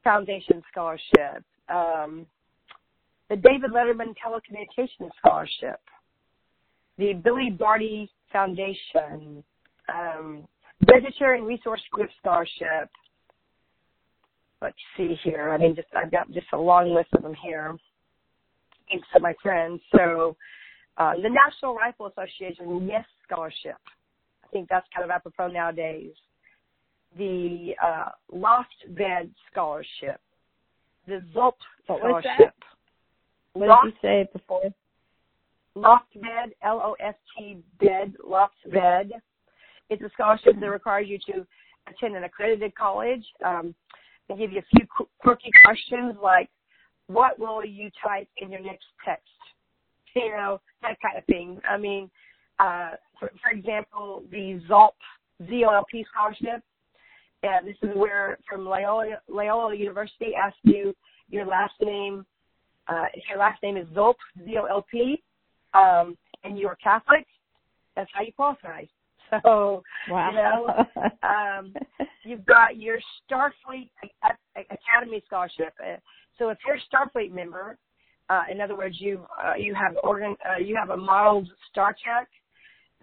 Foundation 0.03 0.63
scholarship, 0.71 1.45
um, 1.69 2.27
the 3.29 3.37
David 3.37 3.71
Letterman 3.71 4.15
Telecommunications 4.17 5.11
scholarship 5.19 5.81
the 6.99 7.15
Billy 7.15 7.51
Barty 7.51 8.11
Foundation, 8.33 9.43
um, 9.89 10.47
and 10.89 11.47
Resource 11.47 11.83
Group 11.91 12.11
Scholarship, 12.21 12.91
let's 14.61 14.77
see 14.97 15.19
here. 15.23 15.51
I 15.51 15.59
mean, 15.59 15.75
just 15.75 15.89
I've 15.97 16.11
got 16.11 16.31
just 16.31 16.47
a 16.53 16.59
long 16.59 16.95
list 16.95 17.09
of 17.15 17.23
them 17.23 17.35
here. 17.43 17.77
Thanks 18.89 19.07
to 19.15 19.21
my 19.21 19.35
friends. 19.43 19.81
So, 19.97 20.37
uh, 20.99 21.15
the 21.15 21.29
National 21.29 21.75
Rifle 21.75 22.07
Association 22.07 22.87
Yes 22.87 23.05
Scholarship. 23.27 23.79
I 24.45 24.47
think 24.53 24.69
that's 24.69 24.87
kind 24.95 25.05
of 25.05 25.11
apropos 25.11 25.49
nowadays. 25.49 26.13
The 27.19 27.75
uh, 27.83 28.11
Loft 28.33 28.75
Bed 28.91 29.31
Scholarship. 29.51 30.21
The 31.07 31.23
Zolp 31.35 31.55
what 31.87 31.99
Scholarship. 31.99 32.55
What 33.55 33.85
did 33.85 33.93
you 33.93 33.99
say 34.03 34.29
before? 34.33 34.63
Loft 35.75 36.13
Bed, 36.15 36.55
L-O-F-T 36.63 37.59
Bed, 37.81 38.15
Loft 38.25 38.55
Bed. 38.73 39.11
It's 39.91 40.03
a 40.03 40.11
scholarship 40.15 40.55
that 40.61 40.67
requires 40.67 41.09
you 41.09 41.19
to 41.27 41.47
attend 41.89 42.17
an 42.17 42.25
accredited 42.25 42.75
college. 42.75 43.25
Um, 43.45 43.75
they 44.29 44.37
give 44.37 44.53
you 44.53 44.61
a 44.61 44.77
few 44.77 44.87
quirky 45.19 45.51
questions 45.65 46.17
like, 46.23 46.49
what 47.09 47.39
will 47.39 47.65
you 47.65 47.91
type 48.03 48.29
in 48.39 48.51
your 48.51 48.63
next 48.63 48.87
text? 49.05 49.29
You 50.15 50.31
know, 50.31 50.61
that 50.83 50.97
kind 51.03 51.19
of 51.19 51.25
thing. 51.27 51.61
I 51.69 51.77
mean, 51.77 52.09
uh, 52.61 52.93
for, 53.19 53.33
for 53.43 53.51
example, 53.51 54.23
the 54.31 54.61
ZOLP, 54.69 54.93
Z-O-L-P 55.49 56.07
scholarship, 56.13 56.63
uh, 57.43 57.61
this 57.65 57.77
is 57.83 57.91
where 57.97 58.39
from 58.49 58.65
Loyola, 58.65 59.17
Loyola 59.29 59.75
University 59.75 60.35
asks 60.35 60.59
you 60.63 60.95
your 61.29 61.47
last 61.47 61.75
name, 61.83 62.25
uh, 62.87 63.07
if 63.13 63.25
your 63.29 63.39
last 63.39 63.63
name 63.63 63.77
is 63.77 63.87
Zolp, 63.89 64.15
Z-O-L-P, 64.45 65.23
um, 65.75 66.17
and 66.45 66.59
you're 66.59 66.77
Catholic, 66.83 67.27
that's 67.97 68.11
how 68.13 68.23
you 68.23 68.33
qualify. 68.33 68.85
So, 69.43 69.83
wow. 70.11 70.29
you 70.31 70.37
know, 70.37 71.03
um, 71.29 71.75
you've 72.25 72.47
got 72.47 72.77
your 72.77 72.99
Starfleet 73.27 73.91
Academy 74.55 75.23
scholarship. 75.27 75.73
Uh, 75.83 75.97
so 76.39 76.51
if 76.51 76.59
you're 76.65 76.77
a 76.77 76.81
Starfleet 76.95 77.33
member, 77.33 77.77
uh, 78.31 78.43
in 78.51 78.61
other 78.61 78.77
words, 78.77 78.97
you 79.01 79.27
uh, 79.43 79.55
you 79.59 79.75
have 79.75 79.97
organ 80.05 80.37
uh, 80.49 80.59
you 80.59 80.77
have 80.77 80.91
a 80.91 80.97
modeled 80.97 81.49
Star 81.71 81.97
Trek, 82.03 82.29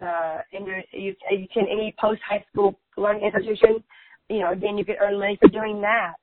uh, 0.00 0.38
and 0.52 0.66
you 0.92 1.14
you 1.30 1.46
can 1.52 1.64
any 1.70 1.94
post 2.00 2.20
high 2.26 2.44
school 2.50 2.78
learning 2.96 3.24
institution. 3.24 3.82
You 4.28 4.40
know, 4.40 4.52
again, 4.52 4.78
you 4.78 4.84
can 4.84 4.96
earn 5.00 5.18
money 5.18 5.38
for 5.40 5.48
doing 5.48 5.80
that. 5.82 6.14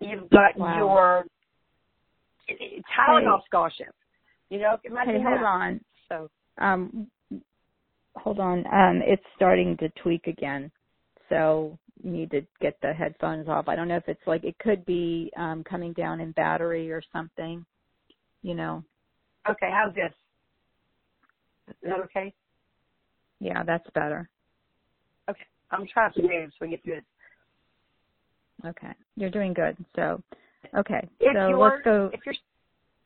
You've 0.00 0.28
got 0.30 0.56
wow. 0.56 0.76
your 0.76 1.24
Tylenol 2.50 3.38
hey. 3.38 3.44
scholarship. 3.46 3.94
You 4.52 4.58
know, 4.58 4.76
imagine 4.84 5.14
hey, 5.14 5.22
hold 5.22 5.38
that. 5.38 5.46
on. 5.46 5.80
So, 6.10 6.30
um, 6.58 7.06
hold 8.16 8.38
on. 8.38 8.58
Um, 8.66 9.00
it's 9.02 9.24
starting 9.34 9.78
to 9.78 9.88
tweak 10.02 10.26
again. 10.26 10.70
So 11.30 11.78
you 12.04 12.10
need 12.10 12.30
to 12.32 12.42
get 12.60 12.76
the 12.82 12.92
headphones 12.92 13.48
off. 13.48 13.66
I 13.66 13.76
don't 13.76 13.88
know 13.88 13.96
if 13.96 14.08
it's 14.08 14.20
like 14.26 14.44
it 14.44 14.58
could 14.58 14.84
be 14.84 15.32
um 15.38 15.64
coming 15.64 15.94
down 15.94 16.20
in 16.20 16.32
battery 16.32 16.92
or 16.92 17.00
something, 17.14 17.64
you 18.42 18.54
know. 18.54 18.84
Okay, 19.48 19.70
how's 19.72 19.94
this? 19.94 20.12
Is 21.68 21.74
that 21.84 22.00
okay? 22.00 22.34
Yeah, 23.40 23.62
that's 23.62 23.88
better. 23.94 24.28
Okay. 25.30 25.46
I'm 25.70 25.86
trying 25.86 26.12
to 26.12 26.20
move 26.20 26.50
so 26.50 26.66
we 26.66 26.68
get 26.72 26.84
good. 26.84 27.04
Okay. 28.66 28.92
You're 29.16 29.30
doing 29.30 29.54
good. 29.54 29.78
So 29.96 30.22
okay. 30.76 31.08
If 31.20 31.38
so 31.38 31.58
let's 31.58 31.82
go 31.84 32.10
if 32.12 32.20
you're 32.26 32.34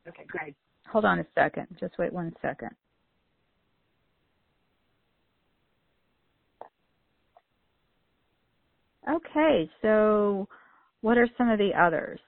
Okay, 0.09 0.25
great. 0.29 0.57
Hold 0.93 1.05
on 1.05 1.19
a 1.19 1.27
second. 1.35 1.67
Just 1.79 1.99
wait 1.99 2.13
one 2.13 2.35
second. 2.41 2.71
Okay, 9.09 9.71
so 9.83 10.49
what 11.01 11.17
are 11.17 11.29
some 11.39 11.49
of 11.49 11.59
the 11.59 11.71
others? 11.79 12.19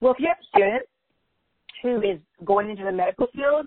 Well, 0.00 0.12
if 0.12 0.18
you 0.18 0.26
have 0.28 0.38
a 0.40 0.48
student 0.48 0.82
who 1.82 2.00
is 2.02 2.18
going 2.44 2.70
into 2.70 2.84
the 2.84 2.92
medical 2.92 3.28
field, 3.34 3.66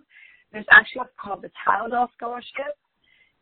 there's 0.52 0.66
actually 0.72 1.00
what's 1.00 1.14
called 1.20 1.42
the 1.42 1.50
Tylenol 1.66 2.10
Scholarship, 2.16 2.78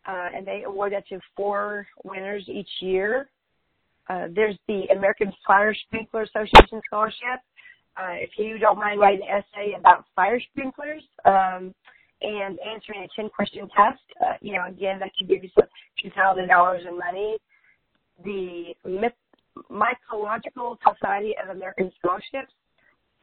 uh, 0.08 0.30
and 0.36 0.46
they 0.46 0.64
award 0.66 0.94
that 0.94 1.08
to 1.08 1.20
four 1.36 1.88
winners 2.04 2.44
each 2.48 2.70
year. 2.80 3.30
Uh, 4.10 4.28
there's 4.34 4.58
the 4.68 4.84
American 4.96 5.32
Fire 5.46 5.76
Sprinkler 5.88 6.24
Association 6.24 6.82
Scholarship. 6.86 7.42
Uh, 7.98 8.16
if 8.16 8.32
you 8.38 8.58
don't 8.58 8.78
mind 8.78 9.00
writing 9.00 9.28
an 9.30 9.44
essay 9.44 9.74
about 9.78 10.06
fire 10.16 10.40
sprinklers 10.40 11.04
um, 11.26 11.74
and 12.22 12.58
answering 12.60 13.04
a 13.04 13.08
10 13.16 13.30
question 13.30 13.68
test, 13.76 14.02
uh, 14.26 14.34
you 14.42 14.54
know, 14.54 14.66
again, 14.68 15.00
that 15.00 15.12
can 15.18 15.28
give 15.28 15.44
you 15.44 15.50
some 15.56 15.68
$2,000 16.04 16.88
in 16.88 16.98
money 16.98 17.38
the 18.24 18.74
Mycological 19.70 20.78
Society 20.88 21.36
of 21.42 21.56
American 21.56 21.92
Scholarships, 22.00 22.54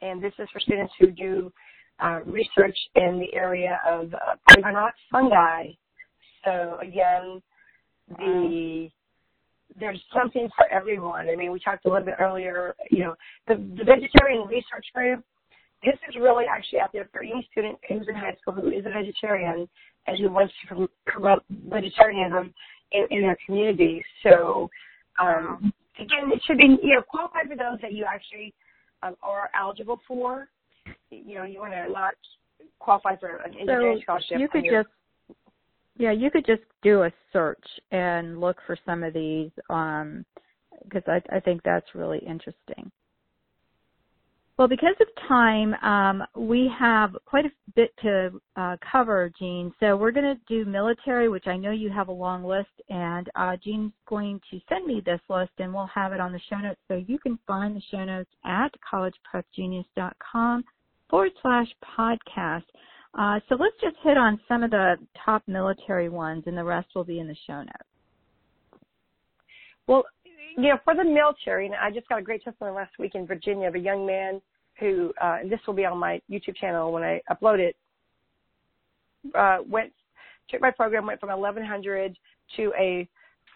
and 0.01 0.21
this 0.21 0.33
is 0.39 0.47
for 0.51 0.59
students 0.59 0.93
who 0.99 1.11
do 1.11 1.51
uh, 1.99 2.19
research 2.25 2.77
in 2.95 3.19
the 3.19 3.33
area 3.37 3.79
of 3.87 4.13
uh, 4.13 4.85
fungi. 5.11 5.67
So 6.45 6.77
again, 6.81 7.41
the 8.17 8.89
there's 9.79 10.01
something 10.13 10.49
for 10.55 10.67
everyone. 10.71 11.29
I 11.29 11.35
mean, 11.35 11.51
we 11.51 11.59
talked 11.59 11.85
a 11.85 11.89
little 11.89 12.05
bit 12.05 12.15
earlier. 12.19 12.75
You 12.89 12.99
know, 12.99 13.15
the, 13.47 13.55
the 13.55 13.83
vegetarian 13.83 14.47
resource 14.47 14.85
group. 14.93 15.23
This 15.83 15.95
is 16.09 16.15
really 16.19 16.43
actually 16.45 16.79
out 16.79 16.91
there 16.91 17.07
for 17.13 17.23
any 17.23 17.47
student 17.51 17.77
who's 17.87 18.05
in 18.09 18.15
high 18.15 18.35
school 18.41 18.53
who 18.53 18.69
is 18.69 18.85
a 18.85 18.89
vegetarian 18.89 19.67
and 20.07 20.19
who 20.19 20.29
wants 20.29 20.53
to 20.67 20.89
promote 21.05 21.43
vegetarianism 21.49 22.53
in, 22.91 23.05
in 23.11 23.21
their 23.21 23.37
community. 23.45 24.03
So 24.23 24.69
um, 25.21 25.71
again, 25.97 26.31
it 26.33 26.41
should 26.45 26.57
be 26.57 26.77
you 26.83 26.95
know 26.95 27.01
qualified 27.01 27.47
for 27.47 27.55
those 27.55 27.79
that 27.81 27.93
you 27.93 28.05
actually 28.05 28.53
um, 29.03 29.15
are 29.23 29.49
eligible 29.57 30.01
for. 30.07 30.49
You 31.11 31.35
know, 31.35 31.43
you 31.43 31.59
want 31.59 31.73
to 31.73 31.91
not 31.91 32.15
qualify 32.79 33.15
for 33.15 33.37
an 33.37 33.53
engineering 33.53 33.97
so 33.99 34.03
scholarship. 34.03 34.39
You 34.39 34.49
could 34.49 34.65
just 34.69 34.89
yeah, 35.99 36.11
you 36.11 36.31
could 36.31 36.45
just 36.45 36.61
do 36.81 37.03
a 37.03 37.11
search 37.31 37.63
and 37.91 38.39
look 38.39 38.57
for 38.65 38.77
some 38.85 39.03
of 39.03 39.13
these 39.13 39.51
because 39.67 41.03
um, 41.05 41.05
I, 41.07 41.21
I 41.29 41.39
think 41.41 41.61
that's 41.63 41.93
really 41.93 42.19
interesting. 42.19 42.89
Well, 44.57 44.67
because 44.67 44.95
of 44.99 45.07
time, 45.27 45.73
um, 45.75 46.23
we 46.35 46.69
have 46.77 47.15
quite 47.25 47.45
a 47.45 47.51
bit 47.75 47.93
to 48.01 48.41
uh, 48.57 48.77
cover, 48.91 49.31
Jean. 49.39 49.73
So 49.79 49.95
we're 49.95 50.11
going 50.11 50.35
to 50.35 50.41
do 50.49 50.69
military, 50.69 51.29
which 51.29 51.47
I 51.47 51.55
know 51.55 51.71
you 51.71 51.89
have 51.89 52.09
a 52.09 52.13
long 52.13 52.43
list, 52.43 52.67
and 52.89 53.29
uh, 53.35 53.55
Jean's 53.63 53.93
going 54.05 54.41
to 54.51 54.59
send 54.67 54.85
me 54.85 55.01
this 55.05 55.21
list, 55.29 55.51
and 55.59 55.73
we'll 55.73 55.87
have 55.87 56.11
it 56.11 56.19
on 56.19 56.33
the 56.33 56.41
show 56.49 56.57
notes. 56.57 56.79
So 56.89 57.01
you 57.07 57.19
can 57.19 57.39
find 57.47 57.73
the 57.73 57.81
show 57.89 58.03
notes 58.03 58.31
at 58.45 58.69
collegeprepgenius.com 58.91 60.63
forward 61.09 61.31
slash 61.41 61.67
podcast. 61.97 62.63
Uh, 63.17 63.39
so 63.49 63.55
let's 63.55 63.75
just 63.81 63.95
hit 64.03 64.17
on 64.17 64.39
some 64.47 64.63
of 64.63 64.71
the 64.71 64.95
top 65.25 65.43
military 65.47 66.09
ones, 66.09 66.43
and 66.45 66.57
the 66.57 66.63
rest 66.63 66.87
will 66.95 67.03
be 67.03 67.19
in 67.19 67.27
the 67.27 67.35
show 67.47 67.59
notes. 67.59 68.81
Well, 69.87 70.03
you 70.55 70.69
know, 70.69 70.77
for 70.83 70.95
the 70.95 71.03
military, 71.03 71.65
and 71.65 71.75
I 71.75 71.89
just 71.89 72.07
got 72.07 72.19
a 72.19 72.21
great 72.21 72.43
testimony 72.43 72.75
last 72.75 72.91
week 72.99 73.15
in 73.15 73.25
Virginia 73.25 73.67
of 73.67 73.75
a 73.75 73.79
young 73.79 74.05
man 74.05 74.41
who, 74.79 75.11
uh, 75.21 75.37
and 75.41 75.51
this 75.51 75.59
will 75.65 75.73
be 75.73 75.85
on 75.85 75.97
my 75.97 76.21
YouTube 76.29 76.55
channel 76.55 76.91
when 76.91 77.03
I 77.03 77.21
upload 77.31 77.59
it, 77.59 77.75
uh, 79.35 79.57
went, 79.67 79.91
took 80.49 80.61
my 80.61 80.71
program, 80.71 81.05
went 81.05 81.19
from 81.19 81.29
1100 81.29 82.17
to 82.57 82.73
a 82.79 83.07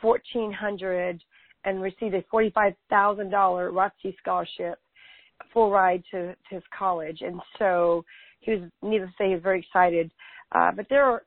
1400 0.01 1.23
and 1.65 1.81
received 1.81 2.15
a 2.15 2.21
$45,000 2.33 2.73
ROTC 3.31 4.15
scholarship, 4.17 4.79
full 5.53 5.71
ride 5.71 6.03
to, 6.11 6.33
to 6.49 6.55
his 6.55 6.63
college. 6.77 7.21
And 7.21 7.39
so 7.57 8.03
he 8.45 8.51
was, 8.51 8.61
needless 8.81 9.09
to 9.11 9.15
say, 9.17 9.27
he 9.29 9.33
was 9.33 9.43
very 9.43 9.59
excited. 9.59 10.11
Uh, 10.53 10.71
but 10.71 10.85
there 10.89 11.03
are 11.03 11.23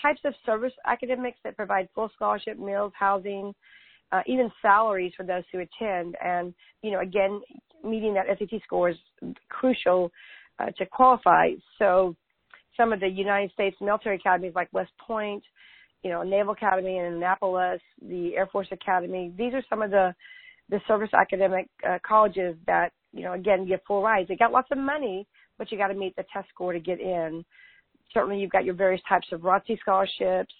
types 0.00 0.20
of 0.24 0.34
service 0.44 0.72
academics 0.86 1.38
that 1.44 1.56
provide 1.56 1.88
full 1.94 2.10
scholarship, 2.14 2.58
meals, 2.58 2.92
housing, 2.98 3.54
uh, 4.12 4.20
even 4.26 4.50
salaries 4.62 5.12
for 5.16 5.24
those 5.24 5.42
who 5.50 5.58
attend. 5.60 6.16
And, 6.22 6.54
you 6.82 6.90
know, 6.90 7.00
again, 7.00 7.40
meeting 7.82 8.14
that 8.14 8.26
SAT 8.38 8.60
score 8.64 8.90
is 8.90 8.96
crucial 9.48 10.10
uh, 10.58 10.66
to 10.78 10.86
qualify. 10.86 11.50
So 11.78 12.14
some 12.76 12.92
of 12.92 13.00
the 13.00 13.08
United 13.08 13.52
States 13.52 13.76
military 13.80 14.16
academies 14.16 14.52
like 14.54 14.68
West 14.72 14.92
Point, 15.04 15.42
you 16.02 16.10
know, 16.10 16.22
Naval 16.22 16.52
Academy 16.52 16.98
in 16.98 17.04
Annapolis, 17.04 17.80
the 18.06 18.36
Air 18.36 18.46
Force 18.46 18.68
Academy, 18.70 19.32
these 19.38 19.54
are 19.54 19.62
some 19.70 19.82
of 19.82 19.90
the, 19.90 20.14
the 20.70 20.80
service 20.86 21.10
academic 21.14 21.68
uh, 21.88 21.98
colleges 22.06 22.56
that, 22.66 22.92
you 23.12 23.22
know, 23.22 23.32
again, 23.32 23.66
give 23.66 23.80
full 23.86 24.02
rides. 24.02 24.28
They 24.28 24.36
got 24.36 24.52
lots 24.52 24.68
of 24.70 24.78
money, 24.78 25.26
but 25.58 25.70
you 25.70 25.78
got 25.78 25.88
to 25.88 25.94
meet 25.94 26.14
the 26.16 26.24
test 26.32 26.48
score 26.48 26.72
to 26.72 26.80
get 26.80 27.00
in. 27.00 27.44
Certainly 28.12 28.40
you've 28.40 28.50
got 28.50 28.64
your 28.64 28.74
various 28.74 29.02
types 29.08 29.26
of 29.32 29.40
ROTC 29.40 29.78
scholarships, 29.80 30.54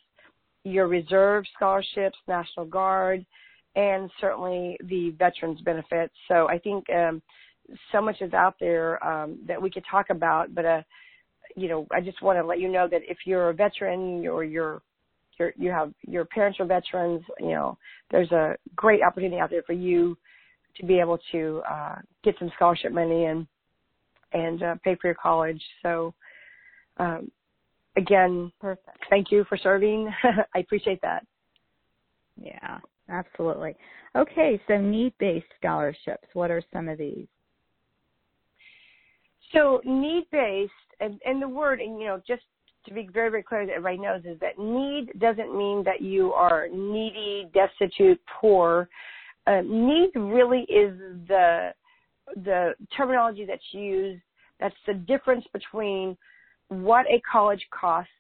your 0.64 0.88
reserve 0.88 1.44
scholarships, 1.54 2.16
National 2.26 2.66
Guard, 2.66 3.24
and 3.76 4.10
certainly 4.20 4.78
the 4.84 5.10
veterans 5.18 5.60
benefits. 5.62 6.14
So 6.28 6.48
I 6.48 6.58
think 6.58 6.84
um, 6.90 7.22
so 7.92 8.00
much 8.00 8.20
is 8.20 8.32
out 8.32 8.54
there 8.60 9.04
um, 9.06 9.38
that 9.46 9.60
we 9.60 9.70
could 9.70 9.84
talk 9.90 10.10
about, 10.10 10.54
but 10.54 10.64
uh, 10.64 10.82
you 11.56 11.68
know, 11.68 11.86
I 11.92 12.00
just 12.00 12.22
want 12.22 12.38
to 12.38 12.46
let 12.46 12.60
you 12.60 12.68
know 12.68 12.88
that 12.88 13.02
if 13.08 13.18
you're 13.24 13.50
a 13.50 13.54
veteran 13.54 14.26
or 14.26 14.44
you're 14.44 14.82
you're, 15.38 15.52
you 15.56 15.70
have 15.70 15.92
your 16.06 16.24
parents 16.24 16.60
are 16.60 16.66
veterans, 16.66 17.22
you 17.40 17.48
know, 17.48 17.76
there's 18.10 18.30
a 18.30 18.56
great 18.76 19.02
opportunity 19.02 19.40
out 19.40 19.50
there 19.50 19.64
for 19.66 19.72
you 19.72 20.16
to 20.76 20.86
be 20.86 20.98
able 21.00 21.18
to 21.32 21.62
uh, 21.70 21.96
get 22.22 22.36
some 22.38 22.50
scholarship 22.54 22.92
money 22.92 23.24
and 23.24 23.46
and 24.34 24.62
uh, 24.62 24.74
pay 24.84 24.96
for 25.00 25.08
your 25.08 25.14
college. 25.14 25.62
So 25.82 26.14
um, 26.98 27.30
again, 27.96 28.52
perfect. 28.60 28.98
Thank 29.10 29.30
you 29.30 29.44
for 29.48 29.56
serving. 29.56 30.12
I 30.54 30.58
appreciate 30.58 31.00
that. 31.02 31.26
Yeah, 32.40 32.78
absolutely. 33.08 33.76
Okay, 34.16 34.60
so 34.68 34.76
need-based 34.76 35.46
scholarships. 35.58 36.28
What 36.34 36.50
are 36.50 36.62
some 36.72 36.88
of 36.88 36.98
these? 36.98 37.26
So 39.52 39.80
need-based, 39.84 40.72
and, 41.00 41.20
and 41.24 41.40
the 41.40 41.48
word, 41.48 41.80
and 41.80 42.00
you 42.00 42.06
know, 42.06 42.20
just 42.26 42.42
to 42.86 42.94
be 42.94 43.08
very, 43.12 43.30
very 43.30 43.42
clear 43.42 43.66
that 43.66 43.72
everybody 43.72 43.98
knows 43.98 44.22
is 44.24 44.38
that 44.40 44.58
need 44.58 45.18
doesn't 45.18 45.56
mean 45.56 45.82
that 45.84 46.02
you 46.02 46.32
are 46.32 46.68
needy, 46.68 47.46
destitute, 47.54 48.20
poor. 48.40 48.88
Uh, 49.46 49.60
need 49.64 50.10
really 50.16 50.62
is 50.62 50.98
the 51.28 51.70
the 52.36 52.74
terminology 52.96 53.44
that's 53.44 53.62
used. 53.72 54.22
That's 54.60 54.74
the 54.86 54.94
difference 54.94 55.44
between 55.52 56.16
what 56.68 57.06
a 57.06 57.20
college 57.30 57.64
costs 57.70 58.10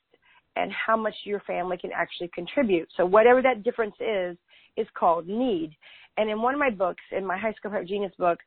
and 0.56 0.70
how 0.72 0.96
much 0.96 1.14
your 1.24 1.40
family 1.40 1.76
can 1.76 1.90
actually 1.94 2.30
contribute. 2.34 2.88
So 2.96 3.04
whatever 3.04 3.42
that 3.42 3.62
difference 3.62 3.94
is, 4.00 4.36
is 4.76 4.86
called 4.94 5.26
need. 5.26 5.76
And 6.16 6.30
in 6.30 6.40
one 6.40 6.54
of 6.54 6.60
my 6.60 6.70
books, 6.70 7.02
in 7.16 7.26
my 7.26 7.36
high 7.36 7.52
school 7.52 7.70
prep 7.70 7.86
genius 7.86 8.12
book, 8.18 8.38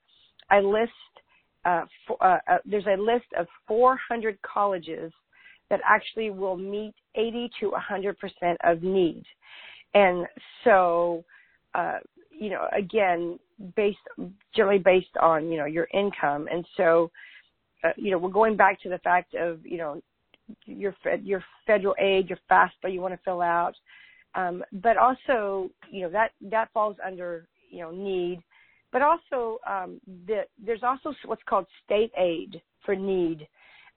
I 0.50 0.60
list 0.60 0.92
uh, 1.66 1.84
for, 2.08 2.24
uh, 2.24 2.40
uh, 2.50 2.58
there's 2.66 2.86
a 2.86 3.02
list 3.02 3.26
of 3.38 3.48
400 3.68 4.38
colleges 4.42 5.12
that 5.70 5.82
actually 5.88 6.30
will 6.30 6.56
meet 6.56 6.94
80 7.16 7.50
to 7.60 7.70
100 7.72 8.18
percent 8.18 8.58
of 8.64 8.84
need. 8.84 9.24
And 9.94 10.26
so, 10.64 11.26
uh, 11.76 11.98
you 12.32 12.50
know, 12.50 12.68
again, 12.76 13.40
based 13.76 13.98
generally 14.56 14.80
based 14.80 15.16
on 15.22 15.52
you 15.52 15.58
know 15.58 15.66
your 15.66 15.88
income, 15.94 16.48
and 16.52 16.66
so, 16.76 17.12
uh, 17.84 17.90
you 17.96 18.12
know, 18.12 18.18
we're 18.18 18.30
going 18.30 18.56
back 18.56 18.82
to 18.82 18.90
the 18.90 19.00
fact 19.00 19.34
of 19.36 19.66
you 19.66 19.78
know 19.78 20.02
your 20.66 20.96
your 21.24 21.44
federal 21.66 21.96
aid, 22.00 22.30
your 22.30 22.40
FAFSA 22.50 22.92
you 22.92 23.02
want 23.02 23.14
to 23.14 23.20
fill 23.24 23.42
out, 23.42 23.74
um, 24.36 24.64
but 24.72 24.98
also 24.98 25.70
you 25.90 26.02
know 26.02 26.10
that 26.10 26.32
that 26.42 26.72
falls 26.74 26.96
under 27.06 27.48
you 27.70 27.80
know 27.80 27.92
need, 27.92 28.42
but 28.92 29.02
also 29.02 29.60
um, 29.68 30.00
the, 30.28 30.44
there's 30.64 30.84
also 30.84 31.14
what's 31.26 31.44
called 31.48 31.66
state 31.86 32.12
aid 32.18 32.62
for 32.86 32.96
need, 32.96 33.48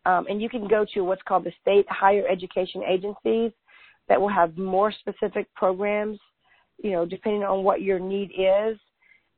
um, 0.06 0.26
and 0.28 0.40
you 0.40 0.48
can 0.48 0.66
go 0.66 0.84
to 0.94 1.02
what's 1.02 1.22
called 1.22 1.44
the 1.44 1.52
state 1.60 1.86
higher 1.88 2.26
education 2.28 2.82
agencies 2.88 3.52
that 4.08 4.20
will 4.20 4.28
have 4.28 4.58
more 4.58 4.92
specific 4.92 5.46
programs, 5.54 6.18
you 6.82 6.90
know, 6.90 7.06
depending 7.06 7.44
on 7.44 7.62
what 7.62 7.80
your 7.80 8.00
need 8.00 8.32
is, 8.36 8.76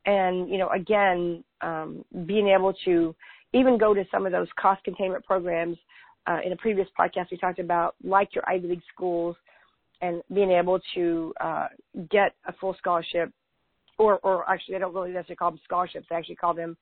and 0.07 0.49
you 0.49 0.59
know 0.59 0.69
again 0.71 1.43
um, 1.61 2.05
being 2.27 2.49
able 2.49 2.73
to 2.85 3.15
even 3.53 3.79
go 3.79 3.95
to 3.95 4.05
some 4.11 4.27
of 4.27 4.33
those 4.33 4.49
cost 4.61 4.83
containment 4.85 5.25
programs 5.25 5.77
uh, 6.27 6.39
in 6.45 6.53
a 6.53 6.57
previous 6.57 6.89
podcast 6.99 7.27
we 7.31 7.37
talked 7.37 7.59
about 7.59 7.95
like 8.03 8.35
your 8.35 8.45
Ivy 8.49 8.69
League 8.69 8.83
schools 8.93 9.37
and 10.03 10.21
being 10.35 10.51
able 10.51 10.81
to 10.95 11.33
uh, 11.41 11.69
get 12.11 12.35
a 12.47 12.53
full 12.61 12.75
scholarship, 12.77 13.33
or 13.99 14.19
or 14.19 14.49
actually 14.51 14.75
I 14.75 14.81
don't 14.81 14.93
really 14.93 15.13
necessarily 15.13 15.37
call 15.37 15.53
them 15.53 15.61
scholarships. 15.65 16.07
I 16.11 16.15
actually 16.15 16.35
call 16.35 16.55
them 16.55 16.77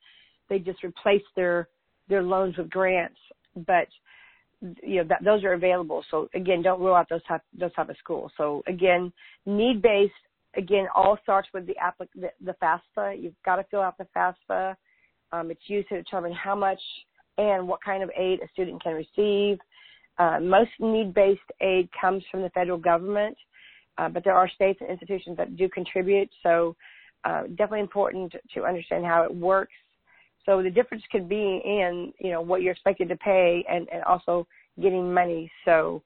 they 0.49 0.59
just 0.59 0.83
replace 0.83 1.23
their 1.35 1.69
their 2.09 2.23
loans 2.23 2.57
with 2.57 2.69
grants, 2.69 3.19
but 3.67 3.87
you 4.83 4.97
know 4.97 5.03
that 5.07 5.23
those 5.23 5.43
are 5.43 5.53
available. 5.53 6.03
So 6.11 6.27
again, 6.33 6.61
don't 6.61 6.81
rule 6.81 6.95
out 6.95 7.07
those 7.09 7.23
type 7.23 7.41
those 7.57 7.73
type 7.73 7.89
of 7.89 7.95
schools. 7.97 8.31
So 8.37 8.63
again, 8.67 9.13
need 9.45 9.81
based. 9.81 10.13
Again, 10.57 10.87
all 10.93 11.17
starts 11.23 11.47
with 11.53 11.65
the, 11.65 11.75
applic- 11.81 12.09
the 12.15 12.29
the 12.43 12.55
FAFSA. 12.61 13.21
You've 13.21 13.33
got 13.45 13.55
to 13.55 13.65
fill 13.71 13.81
out 13.81 13.97
the 13.97 14.07
FAFSA. 14.15 14.75
Um, 15.31 15.49
it's 15.49 15.61
used 15.67 15.89
to 15.89 15.95
determine 15.95 16.33
how 16.33 16.55
much 16.55 16.79
and 17.37 17.67
what 17.67 17.81
kind 17.83 18.03
of 18.03 18.11
aid 18.17 18.39
a 18.41 18.47
student 18.49 18.83
can 18.83 18.93
receive. 18.93 19.57
Uh, 20.17 20.39
most 20.41 20.71
need-based 20.79 21.39
aid 21.61 21.89
comes 21.99 22.23
from 22.29 22.41
the 22.41 22.49
federal 22.49 22.77
government, 22.77 23.37
uh, 23.97 24.09
but 24.09 24.23
there 24.23 24.35
are 24.35 24.49
states 24.49 24.79
and 24.81 24.89
institutions 24.89 25.37
that 25.37 25.55
do 25.55 25.69
contribute. 25.69 26.29
So 26.43 26.75
uh, 27.23 27.43
definitely 27.43 27.79
important 27.79 28.33
to 28.53 28.65
understand 28.65 29.05
how 29.05 29.23
it 29.23 29.33
works. 29.33 29.73
So 30.45 30.61
the 30.61 30.69
difference 30.69 31.03
could 31.11 31.29
be 31.29 31.61
in 31.63 32.11
you 32.19 32.31
know 32.31 32.41
what 32.41 32.61
you're 32.61 32.73
expected 32.73 33.09
to 33.09 33.15
pay 33.15 33.63
and, 33.69 33.87
and 33.91 34.03
also 34.03 34.47
getting 34.81 35.13
money. 35.13 35.51
So 35.65 36.01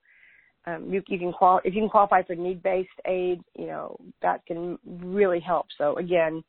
um, 0.68 0.92
you, 0.92 1.04
you 1.08 1.20
can 1.20 1.32
qual 1.32 1.62
if 1.64 1.74
you 1.74 1.82
can 1.82 1.90
qualify 1.90 2.24
for 2.24 2.36
need-based 2.36 2.90
aid, 3.06 3.42
you 3.58 3.68
know 3.68 3.98
that 4.22 4.46
can 4.46 4.78
really 4.86 5.40
help. 5.40 5.68
So 5.78 5.98
again, 5.98 6.44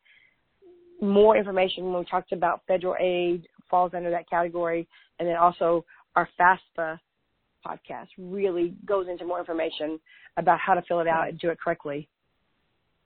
more 1.00 1.36
information 1.36 1.84
when 1.84 2.00
we 2.00 2.04
talked 2.06 2.32
about 2.32 2.62
federal 2.66 2.96
aid 2.98 3.46
falls 3.70 3.92
under 3.94 4.10
that 4.10 4.28
category, 4.28 4.88
and 5.18 5.28
then 5.28 5.36
also 5.36 5.84
our 6.14 6.28
FAFSA 6.40 6.98
podcast 7.66 8.08
really 8.16 8.74
goes 8.86 9.06
into 9.08 9.24
more 9.24 9.40
information 9.40 9.98
about 10.36 10.58
how 10.58 10.74
to 10.74 10.82
fill 10.88 11.00
it 11.00 11.08
out 11.08 11.28
and 11.28 11.38
do 11.38 11.50
it 11.50 11.58
correctly. 11.60 12.08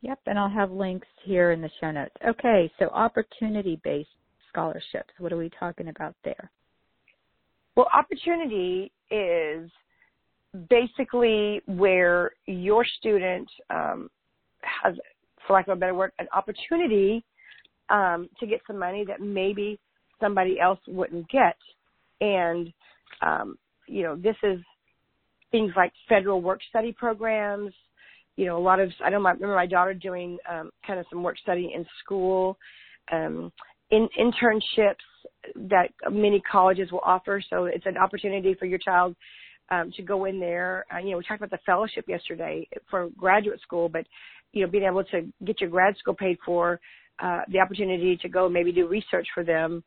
Yep, 0.02 0.20
and 0.26 0.38
I'll 0.38 0.48
have 0.48 0.70
links 0.70 1.08
here 1.24 1.50
in 1.50 1.60
the 1.60 1.70
show 1.80 1.90
notes. 1.90 2.14
Okay, 2.26 2.70
so 2.78 2.86
opportunity 2.88 3.80
based 3.84 4.08
scholarships. 4.48 5.12
What 5.18 5.32
are 5.32 5.36
we 5.36 5.50
talking 5.58 5.88
about 5.88 6.14
there? 6.24 6.50
Well, 7.76 7.86
opportunity 7.94 8.92
is 9.10 9.70
basically 10.68 11.62
where 11.66 12.32
your 12.46 12.84
student 12.98 13.48
um, 13.70 14.10
has, 14.62 14.94
for 15.46 15.54
lack 15.54 15.68
of 15.68 15.76
a 15.76 15.80
better 15.80 15.94
word, 15.94 16.12
an 16.18 16.26
opportunity 16.34 17.24
um, 17.88 18.28
to 18.38 18.46
get 18.46 18.60
some 18.66 18.78
money 18.78 19.04
that 19.04 19.20
maybe 19.20 19.78
somebody 20.20 20.60
else 20.60 20.80
wouldn't 20.86 21.28
get. 21.28 21.56
And, 22.20 22.72
um, 23.22 23.56
you 23.86 24.02
know, 24.02 24.16
this 24.16 24.36
is 24.42 24.60
things 25.50 25.72
like 25.76 25.92
federal 26.08 26.40
work 26.42 26.60
study 26.68 26.92
programs. 26.92 27.72
You 28.36 28.46
know, 28.46 28.58
a 28.58 28.62
lot 28.62 28.80
of, 28.80 28.90
I 29.04 29.10
know 29.10 29.20
my, 29.20 29.32
remember 29.32 29.54
my 29.54 29.66
daughter 29.66 29.94
doing 29.94 30.38
um, 30.50 30.70
kind 30.86 30.98
of 30.98 31.06
some 31.10 31.22
work 31.22 31.38
study 31.38 31.72
in 31.74 31.84
school, 32.02 32.56
um, 33.12 33.52
in 33.90 34.08
internships 34.18 34.94
that 35.56 35.88
many 36.10 36.40
colleges 36.40 36.92
will 36.92 37.02
offer. 37.04 37.42
So 37.50 37.64
it's 37.64 37.86
an 37.86 37.96
opportunity 37.96 38.54
for 38.54 38.66
your 38.66 38.78
child 38.78 39.16
um, 39.70 39.92
to 39.96 40.02
go 40.02 40.24
in 40.24 40.40
there. 40.40 40.85
Uh, 40.92 40.98
you 40.98 41.11
know, 41.11 41.18
we 41.18 41.24
talked 41.24 41.40
about 41.40 41.50
the 41.50 41.64
fellowship 41.64 42.04
yesterday 42.09 42.66
for 42.90 43.09
graduate 43.16 43.61
school, 43.61 43.88
but 43.88 44.06
you 44.52 44.64
know, 44.64 44.70
being 44.70 44.85
able 44.85 45.04
to 45.04 45.33
get 45.44 45.61
your 45.61 45.70
grad 45.70 45.96
school 45.96 46.14
paid 46.14 46.37
for, 46.44 46.80
uh, 47.20 47.42
the 47.48 47.59
opportunity 47.61 48.16
to 48.16 48.28
go 48.28 48.48
maybe 48.48 48.72
do 48.72 48.87
research 48.88 49.28
for 49.35 49.44
them 49.44 49.85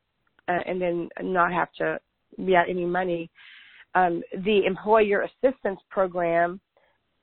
uh, 0.48 0.60
and 0.66 0.82
then 0.82 1.10
not 1.22 1.52
have 1.52 1.72
to 1.74 2.00
be 2.46 2.56
out 2.56 2.70
any 2.70 2.86
money. 2.86 3.30
Um, 3.96 4.22
the 4.44 4.66
employer 4.66 5.28
assistance 5.44 5.80
program, 5.90 6.60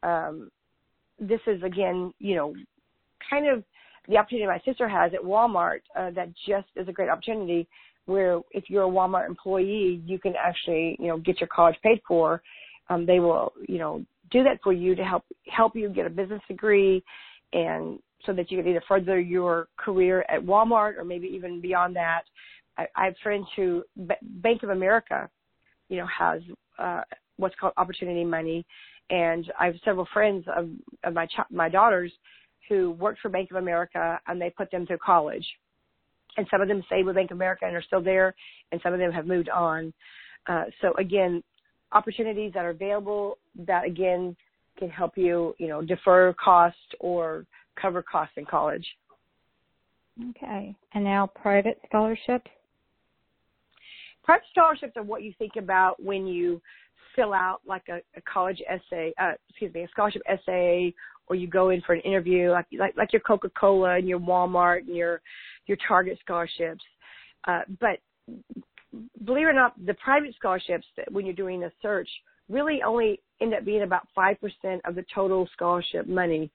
um, 0.02 0.50
this 1.18 1.40
is 1.46 1.62
again, 1.62 2.12
you 2.18 2.36
know, 2.36 2.54
kind 3.28 3.48
of 3.48 3.62
the 4.08 4.16
opportunity 4.16 4.46
my 4.46 4.60
sister 4.64 4.88
has 4.88 5.12
at 5.14 5.20
Walmart 5.20 5.80
uh, 5.96 6.10
that 6.10 6.28
just 6.46 6.68
is 6.76 6.88
a 6.88 6.92
great 6.92 7.08
opportunity 7.08 7.68
where 8.06 8.40
if 8.50 8.64
you're 8.68 8.84
a 8.84 8.88
Walmart 8.88 9.28
employee, 9.28 10.02
you 10.04 10.18
can 10.18 10.34
actually, 10.38 10.96
you 10.98 11.08
know, 11.08 11.18
get 11.18 11.40
your 11.40 11.48
college 11.48 11.76
paid 11.82 12.00
for. 12.06 12.42
Um, 12.88 13.06
they 13.06 13.20
will, 13.20 13.52
you 13.68 13.78
know, 13.78 14.04
do 14.30 14.42
that 14.42 14.58
for 14.62 14.72
you 14.72 14.94
to 14.94 15.04
help 15.04 15.24
help 15.48 15.76
you 15.76 15.88
get 15.88 16.06
a 16.06 16.10
business 16.10 16.42
degree 16.48 17.02
and 17.52 17.98
so 18.26 18.32
that 18.32 18.50
you 18.50 18.58
can 18.58 18.68
either 18.68 18.82
further 18.86 19.18
your 19.18 19.68
career 19.76 20.24
at 20.28 20.40
Walmart 20.40 20.96
or 20.98 21.04
maybe 21.04 21.26
even 21.26 21.60
beyond 21.60 21.96
that 21.96 22.22
I, 22.80 22.86
I 22.96 23.04
have 23.06 23.14
friends 23.22 23.46
who 23.56 23.84
Bank 24.22 24.62
of 24.62 24.70
America, 24.70 25.28
you 25.88 25.98
know, 25.98 26.06
has 26.06 26.42
uh, 26.78 27.02
what's 27.36 27.54
called 27.60 27.72
opportunity 27.76 28.24
money, 28.24 28.64
and 29.10 29.50
I 29.58 29.66
have 29.66 29.74
several 29.84 30.06
friends 30.12 30.44
of, 30.56 30.70
of 31.04 31.14
my 31.14 31.26
ch- 31.26 31.50
my 31.50 31.68
daughters 31.68 32.12
who 32.68 32.92
worked 32.92 33.20
for 33.20 33.28
Bank 33.28 33.50
of 33.50 33.56
America 33.56 34.20
and 34.26 34.40
they 34.40 34.50
put 34.50 34.70
them 34.70 34.86
through 34.86 34.98
college, 35.04 35.46
and 36.36 36.46
some 36.50 36.60
of 36.60 36.68
them 36.68 36.82
stayed 36.86 37.04
with 37.04 37.16
Bank 37.16 37.30
of 37.30 37.36
America 37.36 37.64
and 37.66 37.76
are 37.76 37.82
still 37.82 38.02
there, 38.02 38.34
and 38.72 38.80
some 38.82 38.92
of 38.92 38.98
them 38.98 39.12
have 39.12 39.26
moved 39.26 39.48
on. 39.48 39.92
Uh, 40.48 40.64
so 40.80 40.92
again, 40.98 41.42
opportunities 41.92 42.52
that 42.54 42.64
are 42.64 42.70
available 42.70 43.38
that 43.66 43.84
again 43.84 44.36
can 44.78 44.88
help 44.88 45.16
you, 45.16 45.54
you 45.58 45.68
know, 45.68 45.82
defer 45.82 46.34
cost 46.42 46.76
or 47.00 47.44
cover 47.80 48.02
costs 48.02 48.34
in 48.36 48.44
college. 48.44 48.86
Okay. 50.30 50.74
And 50.94 51.04
now 51.04 51.26
private 51.26 51.80
scholarships? 51.86 52.50
Prep 54.22 54.42
scholarships 54.50 54.92
are 54.96 55.02
what 55.02 55.22
you 55.22 55.32
think 55.38 55.52
about 55.56 56.02
when 56.02 56.26
you 56.26 56.60
fill 57.16 57.32
out 57.32 57.60
like 57.66 57.82
a, 57.88 58.00
a 58.16 58.20
college 58.22 58.60
essay, 58.68 59.12
uh, 59.20 59.32
excuse 59.48 59.72
me, 59.74 59.82
a 59.82 59.88
scholarship 59.88 60.22
essay, 60.28 60.94
or 61.30 61.36
you 61.36 61.46
go 61.46 61.70
in 61.70 61.80
for 61.82 61.94
an 61.94 62.00
interview, 62.00 62.50
like 62.50 62.66
like, 62.76 62.96
like 62.96 63.12
your 63.12 63.20
Coca 63.20 63.48
Cola 63.50 63.96
and 63.96 64.08
your 64.08 64.18
Walmart 64.18 64.80
and 64.80 64.96
your 64.96 65.22
your 65.66 65.78
Target 65.86 66.18
scholarships. 66.20 66.82
Uh, 67.46 67.60
but 67.78 68.00
believe 69.24 69.46
it 69.46 69.50
or 69.50 69.52
not, 69.52 69.74
the 69.86 69.94
private 69.94 70.34
scholarships 70.36 70.84
that 70.96 71.10
when 71.12 71.24
you're 71.24 71.34
doing 71.34 71.62
a 71.62 71.70
search 71.80 72.08
really 72.48 72.82
only 72.84 73.20
end 73.40 73.54
up 73.54 73.64
being 73.64 73.82
about 73.82 74.08
5% 74.18 74.34
of 74.84 74.96
the 74.96 75.04
total 75.14 75.48
scholarship 75.52 76.08
money. 76.08 76.50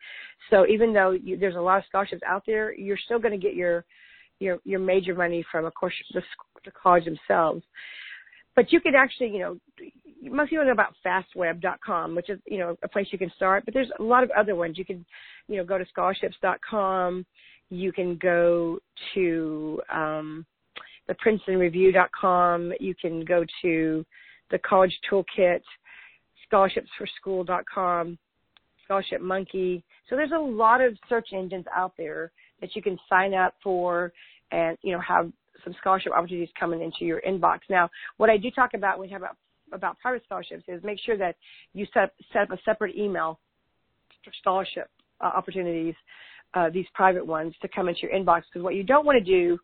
So 0.49 0.67
even 0.67 0.93
though 0.93 1.11
you, 1.11 1.37
there's 1.37 1.55
a 1.55 1.61
lot 1.61 1.77
of 1.77 1.85
scholarships 1.87 2.21
out 2.27 2.43
there, 2.45 2.75
you're 2.75 2.97
still 3.05 3.17
going 3.17 3.31
to 3.31 3.43
get 3.43 3.55
your 3.55 3.85
your 4.39 4.59
your 4.65 4.79
major 4.81 5.15
money 5.15 5.45
from, 5.49 5.63
of 5.63 5.73
course, 5.73 5.93
the, 6.13 6.21
the 6.65 6.71
college 6.71 7.05
themselves. 7.05 7.63
But 8.53 8.73
you 8.73 8.81
could 8.81 8.93
actually, 8.93 9.29
you 9.29 9.39
know, 9.39 9.57
most 10.29 10.49
people 10.49 10.65
know 10.65 10.71
about 10.71 10.95
fastweb.com, 11.05 12.15
which 12.15 12.29
is, 12.29 12.39
you 12.45 12.57
know, 12.57 12.75
a 12.83 12.87
place 12.87 13.07
you 13.11 13.17
can 13.17 13.31
start. 13.35 13.65
But 13.65 13.73
there's 13.73 13.91
a 13.99 14.03
lot 14.03 14.23
of 14.23 14.31
other 14.31 14.55
ones. 14.55 14.77
You 14.77 14.85
can, 14.85 15.05
you 15.47 15.57
know, 15.57 15.65
go 15.65 15.77
to 15.77 15.85
scholarships.com. 15.85 17.25
You 17.69 17.91
can 17.91 18.17
go 18.17 18.79
to 19.13 19.81
um, 19.91 20.45
the 21.07 21.15
PrincetonReview.com. 21.15 22.73
You 22.79 22.95
can 22.95 23.25
go 23.25 23.45
to 23.61 24.05
the 24.51 24.59
College 24.59 24.93
Toolkit, 25.11 25.61
ScholarshipsForSchool.com, 26.51 28.17
Scholarship 28.83 29.21
Monkey. 29.21 29.83
So 30.09 30.15
there's 30.15 30.31
a 30.31 30.39
lot 30.39 30.81
of 30.81 30.97
search 31.09 31.29
engines 31.33 31.65
out 31.75 31.93
there 31.97 32.31
that 32.61 32.75
you 32.75 32.81
can 32.81 32.97
sign 33.09 33.33
up 33.33 33.55
for 33.63 34.13
and, 34.51 34.77
you 34.81 34.93
know, 34.93 35.01
have 35.01 35.31
some 35.63 35.75
scholarship 35.79 36.13
opportunities 36.13 36.53
coming 36.59 36.81
into 36.81 37.05
your 37.05 37.21
inbox. 37.27 37.59
Now, 37.69 37.89
what 38.17 38.29
I 38.29 38.37
do 38.37 38.51
talk 38.51 38.73
about 38.75 38.99
when 38.99 39.07
we 39.07 39.13
talk 39.13 39.21
about 39.21 39.37
about 39.73 39.99
private 39.99 40.23
scholarships 40.25 40.63
is 40.67 40.83
make 40.83 40.99
sure 41.05 41.17
that 41.17 41.35
you 41.73 41.85
set 41.93 42.13
set 42.31 42.43
up 42.43 42.51
a 42.51 42.57
separate 42.63 42.95
email 42.95 43.39
for 44.23 44.31
scholarship 44.39 44.89
uh, 45.21 45.31
opportunities, 45.35 45.95
uh, 46.53 46.69
these 46.69 46.85
private 46.93 47.25
ones 47.25 47.53
to 47.61 47.67
come 47.67 47.87
into 47.87 48.01
your 48.01 48.11
inbox. 48.11 48.43
Because 48.51 48.63
what 48.63 48.75
you 48.75 48.83
don't 48.83 49.05
want 49.05 49.17
to 49.17 49.23
do 49.23 49.57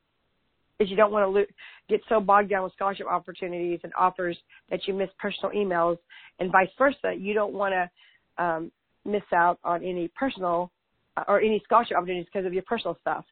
is 0.80 0.90
you 0.90 0.96
don't 0.96 1.12
want 1.12 1.24
to 1.24 1.28
lo- 1.30 1.46
get 1.90 2.02
so 2.10 2.20
bogged 2.20 2.50
down 2.50 2.64
with 2.64 2.74
scholarship 2.74 3.08
opportunities 3.08 3.80
and 3.84 3.94
offers 3.98 4.38
that 4.70 4.88
you 4.88 4.94
miss 4.94 5.10
personal 5.20 5.52
emails, 5.52 5.98
and 6.40 6.52
vice 6.52 6.70
versa. 6.78 7.14
You 7.18 7.34
don't 7.34 7.54
want 7.54 7.74
to 7.74 8.44
um, 8.44 8.72
miss 9.06 9.24
out 9.34 9.60
on 9.64 9.84
any 9.84 10.10
personal 10.18 10.72
uh, 11.18 11.24
or 11.28 11.40
any 11.40 11.62
scholarship 11.64 11.98
opportunities 11.98 12.28
because 12.32 12.46
of 12.46 12.54
your 12.54 12.64
personal 12.64 12.98
stuff. 13.02 13.26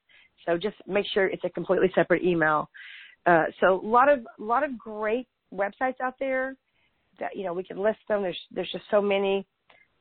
So 0.45 0.58
just 0.58 0.75
make 0.88 1.05
sure 1.13 1.27
it's 1.27 1.43
a 1.43 1.49
completely 1.49 1.91
separate 1.95 2.23
email. 2.23 2.69
Uh, 3.25 3.45
so 3.60 3.79
a 3.84 3.88
lot 3.88 4.10
of 4.10 4.19
a 4.39 4.43
lot 4.43 4.63
of 4.63 4.77
great 4.77 5.27
websites 5.53 5.99
out 6.01 6.15
there 6.19 6.55
that 7.19 7.35
you 7.35 7.43
know 7.43 7.53
we 7.53 7.63
can 7.63 7.77
list 7.77 7.99
them. 8.07 8.21
There's 8.21 8.39
there's 8.51 8.71
just 8.71 8.85
so 8.91 9.01
many. 9.01 9.45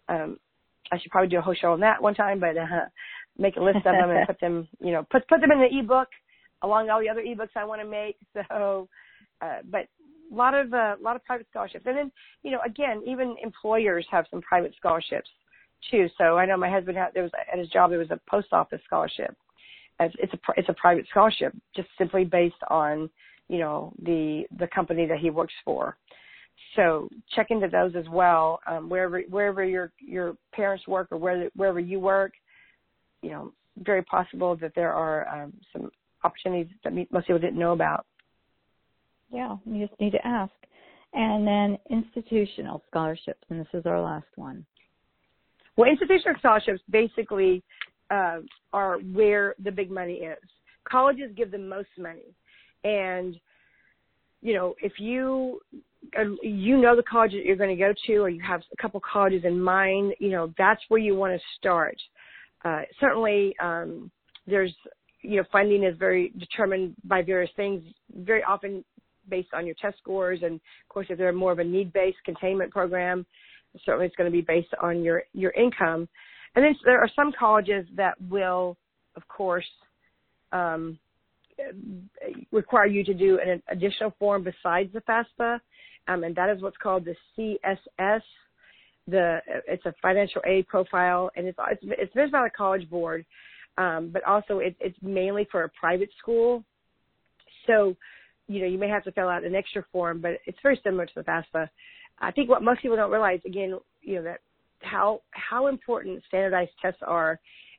Um, 0.08 0.38
I 0.90 0.98
should 0.98 1.10
probably 1.10 1.28
do 1.28 1.38
a 1.38 1.42
whole 1.42 1.54
show 1.54 1.72
on 1.72 1.80
that 1.80 2.02
one 2.02 2.14
time, 2.14 2.40
but 2.40 2.56
uh, 2.56 2.86
make 3.36 3.56
a 3.56 3.62
list 3.62 3.78
of 3.78 3.82
them 3.84 4.10
and 4.10 4.26
put 4.26 4.40
them 4.40 4.68
you 4.80 4.92
know 4.92 5.06
put 5.10 5.26
put 5.28 5.40
them 5.40 5.52
in 5.52 5.60
the 5.60 5.78
ebook 5.78 6.08
along 6.62 6.90
all 6.90 7.00
the 7.00 7.08
other 7.08 7.22
ebooks 7.22 7.56
I 7.56 7.64
want 7.64 7.80
to 7.82 7.88
make. 7.88 8.16
So, 8.48 8.88
uh, 9.40 9.58
but 9.70 9.86
a 10.32 10.34
lot 10.34 10.54
of 10.54 10.72
a 10.72 10.76
uh, 10.76 10.94
lot 11.00 11.16
of 11.16 11.24
private 11.24 11.46
scholarships, 11.50 11.84
and 11.86 11.96
then 11.96 12.12
you 12.42 12.50
know 12.50 12.60
again 12.64 13.02
even 13.06 13.36
employers 13.42 14.06
have 14.10 14.26
some 14.30 14.42
private 14.42 14.74
scholarships 14.76 15.28
too. 15.90 16.08
So 16.18 16.38
I 16.38 16.46
know 16.46 16.56
my 16.56 16.70
husband 16.70 16.96
had 16.96 17.10
there 17.14 17.22
was 17.22 17.32
at 17.52 17.58
his 17.58 17.68
job 17.68 17.90
there 17.90 17.98
was 17.98 18.10
a 18.10 18.20
post 18.28 18.48
office 18.52 18.80
scholarship 18.84 19.36
it's 20.00 20.32
a 20.32 20.38
it's 20.56 20.68
a 20.68 20.74
private 20.74 21.06
scholarship, 21.10 21.54
just 21.74 21.88
simply 21.98 22.24
based 22.24 22.54
on 22.70 23.10
you 23.48 23.58
know 23.58 23.92
the 24.02 24.44
the 24.58 24.68
company 24.68 25.06
that 25.06 25.18
he 25.18 25.30
works 25.30 25.54
for. 25.64 25.96
So 26.76 27.08
check 27.34 27.48
into 27.50 27.68
those 27.68 27.94
as 27.96 28.08
well. 28.10 28.60
Um, 28.66 28.88
wherever 28.88 29.20
wherever 29.28 29.64
your 29.64 29.92
your 30.00 30.36
parents 30.52 30.86
work 30.86 31.08
or 31.10 31.18
where 31.18 31.50
wherever 31.54 31.80
you 31.80 32.00
work, 32.00 32.32
you 33.22 33.30
know, 33.30 33.52
very 33.78 34.02
possible 34.02 34.56
that 34.56 34.72
there 34.74 34.92
are 34.92 35.28
um, 35.28 35.52
some 35.72 35.90
opportunities 36.24 36.72
that 36.84 36.92
most 36.94 37.26
people 37.26 37.38
didn't 37.38 37.58
know 37.58 37.72
about. 37.72 38.06
Yeah, 39.30 39.56
you 39.64 39.86
just 39.86 39.98
need 40.00 40.12
to 40.12 40.26
ask. 40.26 40.52
And 41.14 41.46
then 41.46 41.78
institutional 41.90 42.82
scholarships, 42.88 43.42
and 43.50 43.60
this 43.60 43.68
is 43.72 43.86
our 43.86 44.00
last 44.00 44.26
one. 44.36 44.64
Well, 45.76 45.88
institutional 45.88 46.38
scholarships 46.38 46.80
basically 46.90 47.62
uh, 48.10 48.40
are 48.72 48.98
where 49.12 49.54
the 49.62 49.70
big 49.70 49.90
money 49.90 50.14
is. 50.14 50.38
Colleges 50.84 51.30
give 51.36 51.50
the 51.50 51.58
most 51.58 51.88
money, 51.98 52.34
and 52.88 53.38
you 54.40 54.54
know 54.54 54.74
if 54.82 54.92
you 54.98 55.60
uh, 56.18 56.22
you 56.42 56.76
know 56.76 56.96
the 56.96 57.02
college 57.02 57.32
that 57.32 57.44
you're 57.44 57.56
going 57.56 57.76
to 57.76 57.82
go 57.82 57.92
to, 58.06 58.16
or 58.18 58.30
you 58.30 58.42
have 58.42 58.62
a 58.72 58.82
couple 58.82 59.00
colleges 59.00 59.44
in 59.44 59.60
mind, 59.60 60.14
you 60.18 60.30
know 60.30 60.52
that's 60.56 60.80
where 60.88 61.00
you 61.00 61.14
want 61.14 61.34
to 61.34 61.40
start. 61.58 61.96
Uh, 62.64 62.82
certainly, 63.00 63.54
um, 63.60 64.10
there's 64.46 64.74
you 65.22 65.36
know 65.36 65.44
funding 65.52 65.84
is 65.84 65.96
very 65.98 66.32
determined 66.38 66.94
by 67.04 67.22
various 67.22 67.50
things. 67.56 67.82
Very 68.14 68.42
often 68.42 68.84
based 69.28 69.50
on 69.52 69.66
your 69.66 69.74
test 69.80 69.98
scores, 69.98 70.40
and 70.42 70.54
of 70.54 70.88
course, 70.88 71.06
if 71.10 71.18
they're 71.18 71.32
more 71.32 71.52
of 71.52 71.58
a 71.58 71.64
need-based 71.64 72.18
containment 72.24 72.70
program, 72.70 73.26
certainly 73.84 74.06
it's 74.06 74.16
going 74.16 74.30
to 74.30 74.36
be 74.36 74.40
based 74.42 74.72
on 74.82 75.02
your 75.02 75.22
your 75.34 75.50
income. 75.52 76.08
And 76.54 76.64
then 76.64 76.74
there 76.84 77.00
are 77.00 77.10
some 77.14 77.32
colleges 77.38 77.86
that 77.94 78.14
will, 78.28 78.76
of 79.16 79.28
course, 79.28 79.68
um, 80.52 80.98
require 82.52 82.86
you 82.86 83.04
to 83.04 83.14
do 83.14 83.38
an 83.44 83.62
additional 83.68 84.14
form 84.18 84.44
besides 84.44 84.92
the 84.92 85.00
FAFSA, 85.00 85.60
um, 86.08 86.24
and 86.24 86.34
that 86.36 86.48
is 86.50 86.62
what's 86.62 86.76
called 86.76 87.04
the 87.04 87.14
CSS. 87.36 88.22
The 89.06 89.38
it's 89.66 89.86
a 89.86 89.94
financial 90.02 90.42
aid 90.46 90.66
profile, 90.68 91.30
and 91.36 91.46
it's 91.46 91.58
it's, 91.70 92.12
it's 92.14 92.32
by 92.32 92.44
the 92.44 92.50
College 92.50 92.88
Board, 92.90 93.24
um, 93.78 94.10
but 94.12 94.22
also 94.24 94.58
it, 94.58 94.76
it's 94.80 94.98
mainly 95.02 95.46
for 95.50 95.64
a 95.64 95.68
private 95.70 96.10
school. 96.18 96.62
So, 97.66 97.96
you 98.48 98.60
know, 98.60 98.66
you 98.66 98.78
may 98.78 98.88
have 98.88 99.04
to 99.04 99.12
fill 99.12 99.28
out 99.28 99.44
an 99.44 99.54
extra 99.54 99.84
form, 99.92 100.20
but 100.20 100.32
it's 100.46 100.58
very 100.62 100.80
similar 100.84 101.06
to 101.06 101.12
the 101.16 101.22
FAFSA. 101.22 101.68
I 102.20 102.30
think 102.32 102.48
what 102.48 102.62
most 102.62 102.82
people 102.82 102.96
don't 102.96 103.10
realize, 103.10 103.40
again, 103.46 103.78
you 104.02 104.16
know, 104.16 104.22
that 104.24 104.40
how 104.80 105.22
how 105.30 105.66
important 105.66 106.22
standardized 106.28 106.70
tests 106.80 107.00
are 107.06 107.38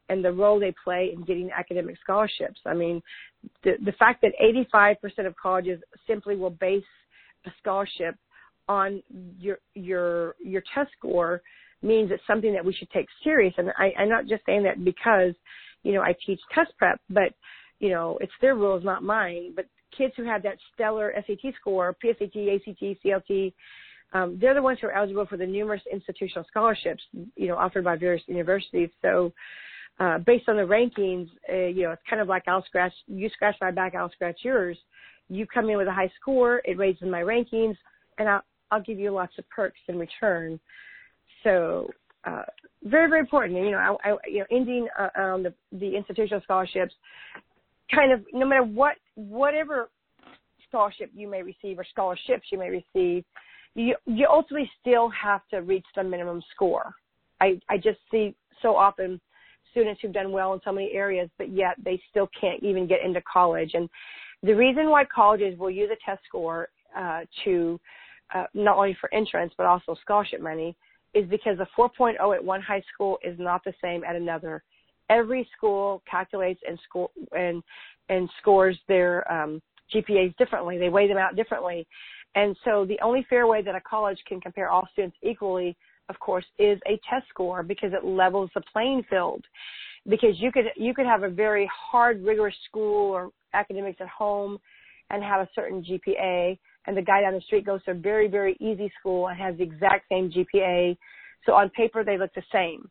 and 0.09 0.23
the 0.23 0.31
role 0.31 0.59
they 0.59 0.73
play 0.83 1.11
in 1.13 1.23
getting 1.23 1.49
academic 1.51 1.95
scholarships. 2.01 2.59
I 2.65 2.73
mean, 2.73 3.01
the 3.63 3.73
the 3.85 3.93
fact 3.93 4.21
that 4.21 4.31
85% 4.73 5.27
of 5.27 5.35
colleges 5.35 5.81
simply 6.07 6.35
will 6.35 6.49
base 6.49 6.83
a 7.45 7.51
scholarship 7.59 8.15
on 8.67 9.01
your 9.39 9.59
your 9.75 10.35
your 10.43 10.63
test 10.73 10.91
score 10.97 11.41
means 11.81 12.11
it's 12.11 12.23
something 12.27 12.53
that 12.53 12.65
we 12.65 12.73
should 12.73 12.89
take 12.91 13.07
serious. 13.23 13.53
And 13.57 13.69
I, 13.77 13.91
I'm 13.97 14.09
not 14.09 14.27
just 14.27 14.45
saying 14.45 14.63
that 14.63 14.83
because 14.83 15.33
you 15.83 15.93
know 15.93 16.01
I 16.01 16.13
teach 16.25 16.39
test 16.53 16.71
prep, 16.77 16.99
but 17.09 17.33
you 17.79 17.89
know 17.89 18.17
it's 18.21 18.33
their 18.41 18.55
rules, 18.55 18.83
not 18.83 19.03
mine. 19.03 19.53
But 19.55 19.65
kids 19.97 20.13
who 20.17 20.23
have 20.23 20.43
that 20.43 20.57
stellar 20.73 21.13
SAT 21.25 21.53
score, 21.59 21.95
PSAT, 22.03 22.55
ACT, 22.55 23.03
CLT, 23.03 23.53
um, 24.13 24.37
they're 24.39 24.53
the 24.53 24.61
ones 24.61 24.79
who 24.81 24.87
are 24.87 24.93
eligible 24.93 25.25
for 25.25 25.37
the 25.37 25.45
numerous 25.45 25.81
institutional 25.91 26.45
scholarships, 26.47 27.03
you 27.35 27.47
know, 27.47 27.55
offered 27.55 27.83
by 27.83 27.95
various 27.95 28.23
universities. 28.27 28.89
So, 29.01 29.33
uh, 29.99 30.17
based 30.19 30.47
on 30.47 30.55
the 30.55 30.63
rankings, 30.63 31.29
uh, 31.51 31.67
you 31.67 31.83
know, 31.83 31.91
it's 31.91 32.01
kind 32.09 32.21
of 32.21 32.27
like 32.27 32.43
I'll 32.47 32.65
scratch, 32.65 32.93
you 33.07 33.29
scratch 33.29 33.55
my 33.59 33.71
back, 33.71 33.95
I'll 33.95 34.11
scratch 34.11 34.39
yours. 34.43 34.77
You 35.27 35.45
come 35.45 35.69
in 35.69 35.77
with 35.77 35.87
a 35.87 35.93
high 35.93 36.11
score, 36.19 36.61
it 36.65 36.77
raises 36.77 37.03
my 37.03 37.21
rankings, 37.21 37.75
and 38.17 38.29
I'll, 38.29 38.43
I'll 38.71 38.81
give 38.81 38.97
you 38.97 39.11
lots 39.11 39.33
of 39.37 39.49
perks 39.49 39.79
in 39.87 39.99
return. 39.99 40.59
So, 41.43 41.89
uh, 42.25 42.43
very, 42.83 43.09
very 43.09 43.19
important. 43.19 43.57
You 43.57 43.71
know, 43.71 43.97
I, 44.03 44.09
I 44.09 44.15
you 44.27 44.39
know, 44.39 44.45
ending 44.51 44.87
uh, 44.97 45.09
on 45.17 45.43
the, 45.43 45.53
the 45.73 45.95
institutional 45.95 46.41
scholarships, 46.43 46.93
kind 47.93 48.11
of 48.11 48.23
no 48.33 48.45
matter 48.45 48.63
what, 48.63 48.95
whatever 49.15 49.89
scholarship 50.67 51.11
you 51.13 51.29
may 51.29 51.43
receive 51.43 51.77
or 51.77 51.85
scholarships 51.91 52.47
you 52.51 52.57
may 52.57 52.69
receive, 52.69 53.25
you 53.75 53.95
you 54.05 54.27
ultimately 54.29 54.69
still 54.81 55.09
have 55.09 55.41
to 55.49 55.57
reach 55.57 55.85
the 55.95 56.03
minimum 56.03 56.41
score. 56.53 56.93
I 57.41 57.59
I 57.69 57.77
just 57.77 57.99
see 58.11 58.35
so 58.61 58.75
often 58.75 59.19
students 59.71 60.01
who've 60.01 60.13
done 60.13 60.31
well 60.31 60.53
in 60.53 60.59
so 60.63 60.71
many 60.71 60.91
areas, 60.93 61.29
but 61.37 61.49
yet 61.49 61.75
they 61.83 62.01
still 62.09 62.29
can't 62.39 62.61
even 62.63 62.87
get 62.87 63.03
into 63.03 63.21
college. 63.21 63.71
And 63.73 63.89
the 64.43 64.55
reason 64.55 64.89
why 64.89 65.05
colleges 65.05 65.57
will 65.57 65.69
use 65.71 65.89
a 65.91 66.09
test 66.09 66.21
score 66.27 66.69
uh, 66.97 67.21
to 67.43 67.79
uh, 68.33 68.45
not 68.53 68.77
only 68.77 68.95
for 68.99 69.13
entrance 69.13 69.53
but 69.57 69.65
also 69.65 69.95
scholarship 70.01 70.41
money 70.41 70.75
is 71.13 71.27
because 71.29 71.57
a 71.59 71.79
4.0 71.79 72.35
at 72.35 72.43
one 72.43 72.61
high 72.61 72.83
school 72.93 73.17
is 73.23 73.37
not 73.39 73.63
the 73.63 73.73
same 73.81 74.03
at 74.03 74.15
another. 74.15 74.63
Every 75.09 75.49
school 75.57 76.03
calculates 76.09 76.61
and 76.67 76.79
score 76.87 77.09
and 77.35 77.63
and 78.09 78.29
scores 78.39 78.77
their 78.87 79.31
um, 79.31 79.61
GPAs 79.93 80.35
differently. 80.37 80.77
They 80.77 80.89
weigh 80.89 81.07
them 81.07 81.17
out 81.17 81.35
differently. 81.35 81.87
And 82.35 82.55
so 82.63 82.85
the 82.85 82.99
only 83.01 83.25
fair 83.29 83.47
way 83.47 83.61
that 83.63 83.75
a 83.75 83.81
college 83.81 84.19
can 84.27 84.39
compare 84.39 84.69
all 84.69 84.87
students 84.93 85.17
equally, 85.23 85.75
of 86.09 86.19
course, 86.19 86.45
is 86.57 86.79
a 86.87 86.99
test 87.09 87.27
score 87.29 87.63
because 87.63 87.91
it 87.93 88.05
levels 88.05 88.49
the 88.55 88.61
playing 88.73 89.03
field. 89.09 89.43
Because 90.07 90.39
you 90.39 90.51
could 90.51 90.65
you 90.75 90.93
could 90.93 91.05
have 91.05 91.23
a 91.23 91.29
very 91.29 91.69
hard, 91.73 92.23
rigorous 92.23 92.55
school 92.67 93.11
or 93.11 93.31
academics 93.53 93.99
at 94.01 94.07
home 94.07 94.57
and 95.11 95.23
have 95.23 95.41
a 95.41 95.49
certain 95.55 95.83
GPA, 95.83 96.57
and 96.87 96.97
the 96.97 97.01
guy 97.01 97.21
down 97.21 97.33
the 97.33 97.41
street 97.41 97.65
goes 97.65 97.83
to 97.85 97.91
a 97.91 97.95
very, 97.95 98.27
very 98.27 98.57
easy 98.59 98.91
school 98.99 99.27
and 99.27 99.39
has 99.39 99.57
the 99.57 99.63
exact 99.63 100.05
same 100.09 100.31
GPA. 100.31 100.97
So 101.45 101.53
on 101.53 101.69
paper 101.69 102.03
they 102.03 102.17
look 102.17 102.33
the 102.33 102.43
same. 102.51 102.89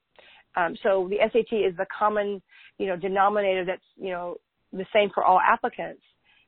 Um, 0.57 0.77
so 0.83 1.09
the 1.11 1.19
SAT 1.33 1.57
is 1.57 1.77
the 1.77 1.87
common, 1.97 2.43
you 2.79 2.87
know, 2.87 2.97
denominator 2.97 3.65
that's, 3.65 3.83
you 3.97 4.11
know, 4.11 4.37
the 4.73 4.87
same 4.93 5.11
for 5.15 5.25
all 5.25 5.41
applicants 5.41 6.03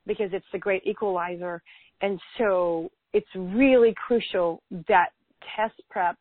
because 0.07 0.31
it's 0.33 0.47
the 0.53 0.59
great 0.59 0.83
equalizer. 0.87 1.63
And 2.01 2.21
so 2.39 2.91
it's 3.13 3.29
really 3.37 3.95
crucial 3.95 4.63
that 4.89 5.11
test 5.57 5.81
prep 5.91 6.17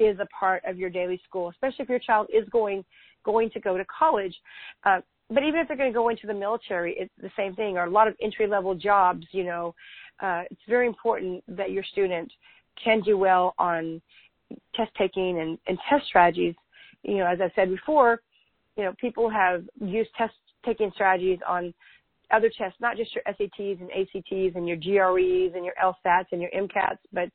is 0.00 0.18
a 0.18 0.26
part 0.26 0.62
of 0.66 0.78
your 0.78 0.90
daily 0.90 1.20
school, 1.28 1.50
especially 1.50 1.84
if 1.84 1.88
your 1.88 1.98
child 1.98 2.26
is 2.32 2.48
going 2.50 2.84
going 3.24 3.50
to 3.50 3.60
go 3.60 3.76
to 3.76 3.84
college. 3.84 4.34
Uh, 4.84 5.00
but 5.28 5.44
even 5.44 5.60
if 5.60 5.68
they're 5.68 5.76
going 5.76 5.92
to 5.92 5.96
go 5.96 6.08
into 6.08 6.26
the 6.26 6.34
military, 6.34 6.96
it's 6.98 7.12
the 7.20 7.30
same 7.36 7.54
thing, 7.54 7.76
or 7.76 7.84
a 7.84 7.90
lot 7.90 8.08
of 8.08 8.14
entry 8.20 8.46
level 8.46 8.74
jobs, 8.74 9.26
you 9.30 9.44
know, 9.44 9.74
uh, 10.20 10.42
it's 10.50 10.60
very 10.68 10.86
important 10.86 11.44
that 11.46 11.70
your 11.70 11.84
student 11.84 12.32
can 12.82 13.00
do 13.00 13.16
well 13.16 13.54
on 13.58 14.00
test 14.74 14.90
taking 14.98 15.38
and, 15.40 15.58
and 15.66 15.78
test 15.88 16.06
strategies. 16.06 16.54
You 17.02 17.18
know, 17.18 17.26
as 17.26 17.38
I 17.40 17.52
said 17.54 17.70
before, 17.70 18.20
you 18.76 18.84
know, 18.84 18.94
people 19.00 19.30
have 19.30 19.64
used 19.80 20.10
test 20.16 20.34
taking 20.64 20.90
strategies 20.94 21.38
on 21.46 21.72
other 22.32 22.50
tests, 22.56 22.78
not 22.80 22.96
just 22.96 23.14
your 23.14 23.24
SATs 23.24 23.80
and 23.80 23.90
ACTs 23.90 24.56
and 24.56 24.68
your 24.68 24.76
GREs 24.76 25.52
and 25.54 25.64
your 25.64 25.74
LSATs 25.82 26.26
and 26.32 26.40
your 26.40 26.50
MCATs, 26.50 26.98
but 27.12 27.28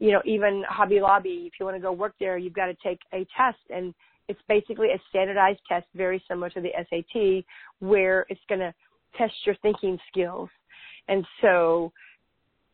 you 0.00 0.12
know, 0.12 0.22
even 0.24 0.64
Hobby 0.68 0.98
Lobby, 0.98 1.44
if 1.46 1.52
you 1.60 1.66
want 1.66 1.76
to 1.76 1.80
go 1.80 1.92
work 1.92 2.14
there, 2.18 2.38
you've 2.38 2.54
got 2.54 2.66
to 2.66 2.76
take 2.82 2.98
a 3.12 3.26
test 3.36 3.58
and 3.68 3.94
it's 4.28 4.40
basically 4.48 4.88
a 4.88 5.00
standardized 5.10 5.60
test 5.68 5.86
very 5.94 6.22
similar 6.26 6.48
to 6.50 6.60
the 6.60 6.70
SAT 6.88 7.44
where 7.80 8.26
it's 8.28 8.40
going 8.48 8.60
to 8.60 8.72
test 9.16 9.34
your 9.44 9.56
thinking 9.60 9.98
skills. 10.10 10.48
And 11.08 11.24
so 11.42 11.92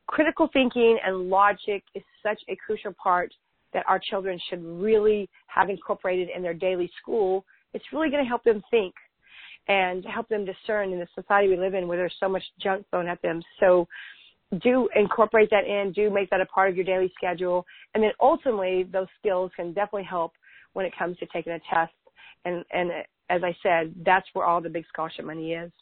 critical 0.07 0.49
thinking 0.53 0.99
and 1.05 1.29
logic 1.29 1.83
is 1.95 2.03
such 2.23 2.39
a 2.49 2.57
crucial 2.65 2.93
part 2.93 3.33
that 3.73 3.85
our 3.89 3.99
children 3.99 4.39
should 4.49 4.65
really 4.65 5.29
have 5.49 5.69
incorporated 5.69 6.29
in 6.35 6.43
their 6.43 6.55
daily 6.55 6.91
school. 7.03 7.45
It's 7.75 7.85
really 7.93 8.09
going 8.09 8.23
to 8.23 8.29
help 8.29 8.45
them 8.45 8.63
think 8.71 8.95
and 9.67 10.05
help 10.05 10.29
them 10.29 10.45
discern 10.45 10.93
in 10.93 11.01
the 11.01 11.09
society 11.15 11.49
we 11.49 11.57
live 11.57 11.75
in 11.75 11.89
where 11.89 11.99
there's 11.99 12.15
so 12.21 12.29
much 12.29 12.45
junk 12.63 12.87
thrown 12.91 13.09
at 13.09 13.21
them. 13.23 13.43
So 13.59 13.89
do 14.63 14.89
incorporate 14.95 15.51
that 15.51 15.65
in, 15.65 15.93
do 15.93 16.11
make 16.11 16.31
that 16.31 16.41
a 16.41 16.47
part 16.47 16.71
of 16.71 16.77
your 16.77 16.85
daily 16.85 17.13
schedule. 17.17 17.67
And 17.95 18.03
then 18.03 18.13
ultimately 18.21 18.85
those 18.85 19.09
skills 19.19 19.51
can 19.57 19.73
definitely 19.73 20.05
help 20.05 20.33
when 20.73 20.87
it 20.87 20.93
comes 20.99 21.19
to 21.19 21.27
taking 21.33 21.53
a 21.53 21.61
test. 21.73 21.93
And, 22.45 22.65
and 22.73 22.91
as 23.29 23.43
I 23.43 23.57
said, 23.63 23.95
that's 24.05 24.27
where 24.33 24.47
all 24.47 24.61
the 24.61 24.69
big 24.69 24.85
scholarship 24.89 25.25
money 25.25 25.53
is. 25.53 25.73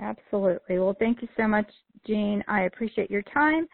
Absolutely. 0.00 0.78
Well, 0.78 0.96
thank 0.98 1.22
you 1.22 1.28
so 1.36 1.46
much, 1.46 1.70
Jean. 2.06 2.42
I 2.48 2.62
appreciate 2.62 3.10
your 3.10 3.22
time 3.22 3.68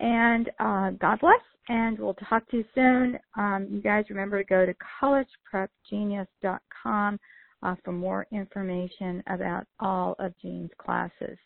and 0.00 0.50
uh, 0.58 0.90
God 1.00 1.20
bless. 1.20 1.40
And 1.68 1.96
we'll 1.98 2.14
talk 2.14 2.48
to 2.50 2.56
you 2.58 2.64
soon. 2.74 3.18
Um, 3.36 3.68
you 3.70 3.80
guys 3.80 4.04
remember 4.10 4.42
to 4.42 4.48
go 4.48 4.66
to 4.66 4.74
collegeprepgenius.com 5.00 7.20
uh, 7.62 7.74
for 7.84 7.92
more 7.92 8.26
information 8.32 9.22
about 9.28 9.66
all 9.78 10.16
of 10.18 10.32
Jean's 10.42 10.72
classes. 10.78 11.38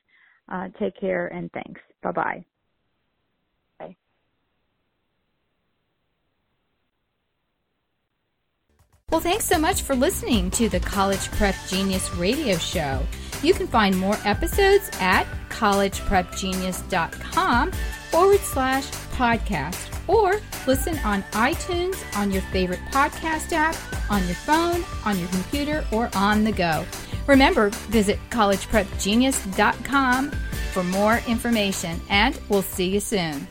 Uh, 0.49 0.69
take 0.79 0.99
care 0.99 1.27
and 1.29 1.51
thanks. 1.53 1.81
Bye-bye. 2.03 2.45
Bye. 3.79 3.97
Well, 9.11 9.21
thanks 9.21 9.45
so 9.47 9.59
much 9.59 9.83
for 9.83 9.95
listening 9.95 10.51
to 10.53 10.69
the 10.69 10.81
College 10.81 11.31
Prep 11.33 11.55
Genius 11.69 12.13
radio 12.15 12.57
show. 12.57 13.01
You 13.43 13.53
can 13.55 13.67
find 13.67 13.99
more 13.99 14.17
episodes 14.25 14.91
at 15.01 15.27
collegeprepgenius.com 15.51 17.73
forward 18.11 18.41
slash 18.41 18.87
podcast 19.17 19.91
or 20.09 20.41
listen 20.67 20.99
on 20.99 21.23
iTunes, 21.33 21.97
on 22.17 22.31
your 22.31 22.43
favorite 22.43 22.81
podcast 22.91 23.53
app, 23.53 23.75
on 24.11 24.25
your 24.27 24.35
phone, 24.35 24.85
on 25.05 25.19
your 25.19 25.29
computer, 25.29 25.85
or 25.93 26.11
on 26.15 26.45
the 26.45 26.53
go. 26.53 26.85
Remember, 27.27 27.71
visit 27.71 28.19
collegeprepgenius.com 28.31 30.31
for 30.73 30.85
more 30.85 31.21
information, 31.27 32.01
and 32.11 32.39
we'll 32.49 32.63
see 32.63 32.89
you 32.89 33.01
soon. 33.01 33.49